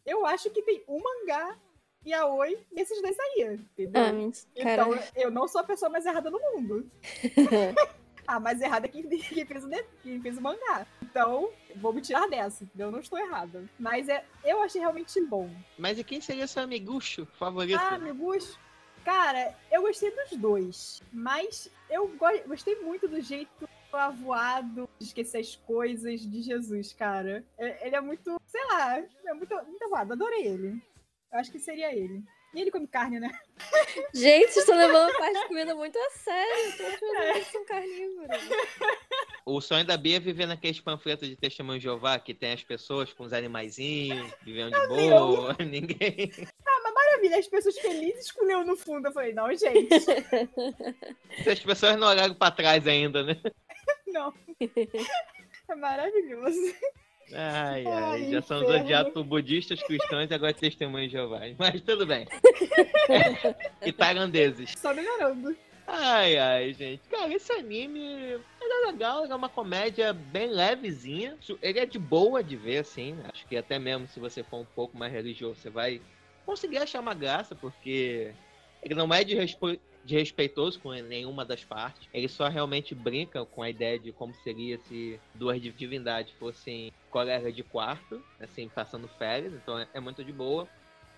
[0.05, 1.57] eu acho que tem um mangá
[2.05, 4.01] e a Oi nesses dois aí, entendeu?
[4.01, 4.61] Ah.
[4.63, 6.89] Cara, Então, eu não sou a pessoa mais errada no mundo.
[8.27, 10.85] A mais errada é quem, quem fez o, de- quem fez o mangá.
[11.01, 12.87] Então, vou me tirar dessa, entendeu?
[12.87, 13.63] Eu não estou errada.
[13.79, 15.49] Mas é, eu achei realmente bom.
[15.77, 17.79] Mas e quem seria seu amigucho favorito?
[17.81, 18.59] Ah, meu gosto.
[19.05, 21.01] Cara, eu gostei dos dois.
[21.09, 27.45] Mas eu go- gostei muito do jeito avoado de esquecer as coisas de Jesus, cara.
[27.57, 30.13] É- Ele é muito, sei lá, é muito, muito avoado.
[30.13, 30.81] Adorei ele.
[31.31, 32.23] Eu acho que seria ele.
[32.55, 33.29] E ele come carne, né?
[34.13, 36.77] Gente, vocês estão levando a parte de comida muito a sério.
[36.77, 38.41] Todos meus amigos são carnívoros.
[39.45, 42.63] O sonho da Bia é viver naqueles panfletos de testemunho de Jeová que tem as
[42.63, 46.31] pessoas com os animaizinhos, vivendo de boa, ninguém.
[46.95, 49.07] Maravilha, as pessoas felizes com o leão no fundo.
[49.07, 49.89] Eu falei, não, gente,
[51.49, 53.39] As pessoas não olharam pra trás ainda, né?
[54.07, 54.33] Não.
[55.69, 56.73] É maravilhoso.
[57.33, 61.41] Ai, ai, Ai, já são odiados por budistas, cristãos e agora testemunhos de Jeová.
[61.57, 62.25] Mas tudo bem.
[63.85, 64.75] e tailandeses.
[64.77, 65.53] Só melhorando.
[65.85, 67.01] Ai, ai, gente.
[67.09, 71.37] Cara, esse anime ele é legal, ele é uma comédia bem levezinha.
[71.61, 73.17] Ele é de boa de ver, assim.
[73.33, 76.01] Acho que até mesmo se você for um pouco mais religioso, você vai
[76.45, 78.33] conseguir achar uma graça, porque
[78.81, 79.35] ele não é de,
[80.07, 82.07] respo- de respeitoso com nenhuma das partes.
[82.13, 87.55] Ele só realmente brinca com a ideia de como seria se duas divindades fossem colegas
[87.55, 89.53] de quarto, assim, passando férias.
[89.53, 90.67] Então é- é muito de boa.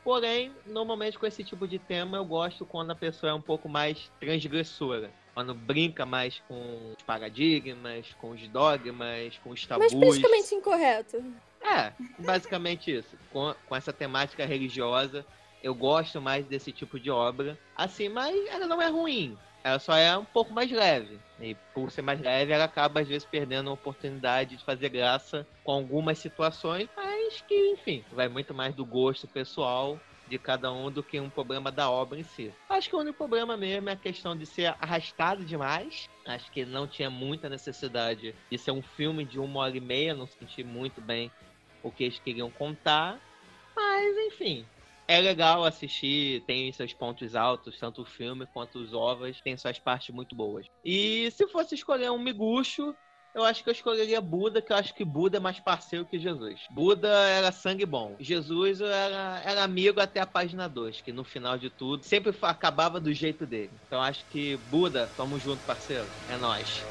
[0.04, 3.68] Porém, normalmente com esse tipo de tema eu gosto quando a pessoa é um pouco
[3.70, 5.12] mais transgressora.
[5.34, 9.92] Quando brinca mais com os paradigmas, com os dogmas, com os tabus.
[9.92, 11.24] Mas politicamente incorreto.
[11.62, 13.16] É, basicamente isso.
[13.32, 15.26] Com, com essa temática religiosa,
[15.64, 17.58] eu gosto mais desse tipo de obra.
[17.76, 19.38] Assim, mas ela não é ruim.
[19.64, 21.20] Ela só é um pouco mais leve.
[21.40, 25.46] E por ser mais leve, ela acaba às vezes perdendo a oportunidade de fazer graça
[25.64, 30.92] com algumas situações, mas que, enfim, vai muito mais do gosto pessoal de cada um
[30.92, 32.54] do que um problema da obra em si.
[32.70, 36.08] Acho que o único problema mesmo é a questão de ser arrastado demais.
[36.26, 40.14] Acho que não tinha muita necessidade de ser um filme de uma hora e meia,
[40.14, 41.32] não senti muito bem
[41.82, 43.20] o que eles queriam contar.
[43.76, 44.66] Mas, enfim,
[45.10, 49.80] é legal assistir, tem seus pontos altos, tanto o filme quanto os ovas, tem suas
[49.80, 50.68] partes muito boas.
[50.86, 52.96] E se fosse escolher um miguxo,
[53.34, 56.20] eu acho que eu escolheria Buda, que eu acho que Buda é mais parceiro que
[56.20, 56.62] Jesus.
[56.70, 58.16] Buda era sangue bom.
[58.20, 63.00] Jesus era, era amigo até a página 2, que no final de tudo sempre acabava
[63.00, 63.72] do jeito dele.
[63.88, 66.06] Então acho que Buda, tamo junto, parceiro.
[66.28, 66.86] É nóis.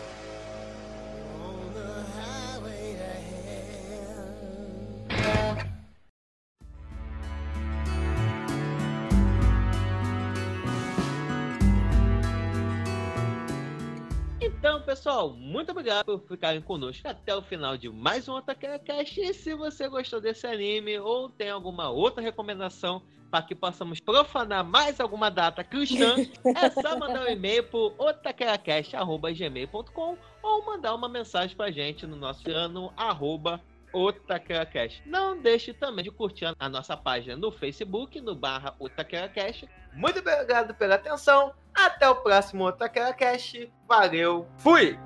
[14.98, 19.20] Pessoal, muito obrigado por ficarem conosco até o final de mais um Otaquera Cast.
[19.20, 24.64] E se você gostou desse anime ou tem alguma outra recomendação para que possamos profanar
[24.64, 31.56] mais alguma data cristã, é só mandar um e-mail para otaqueracast.gmail.com ou mandar uma mensagem
[31.56, 33.60] pra gente no nosso ano arroba
[33.92, 35.04] OtaqueraCast.
[35.06, 39.68] Não deixe também de curtir a nossa página no Facebook, no barra OtaqueraCast.
[39.92, 41.54] Muito obrigado pela atenção.
[41.86, 43.72] Até o próximo OtaqueraCast.
[43.86, 44.98] Valeu, fui!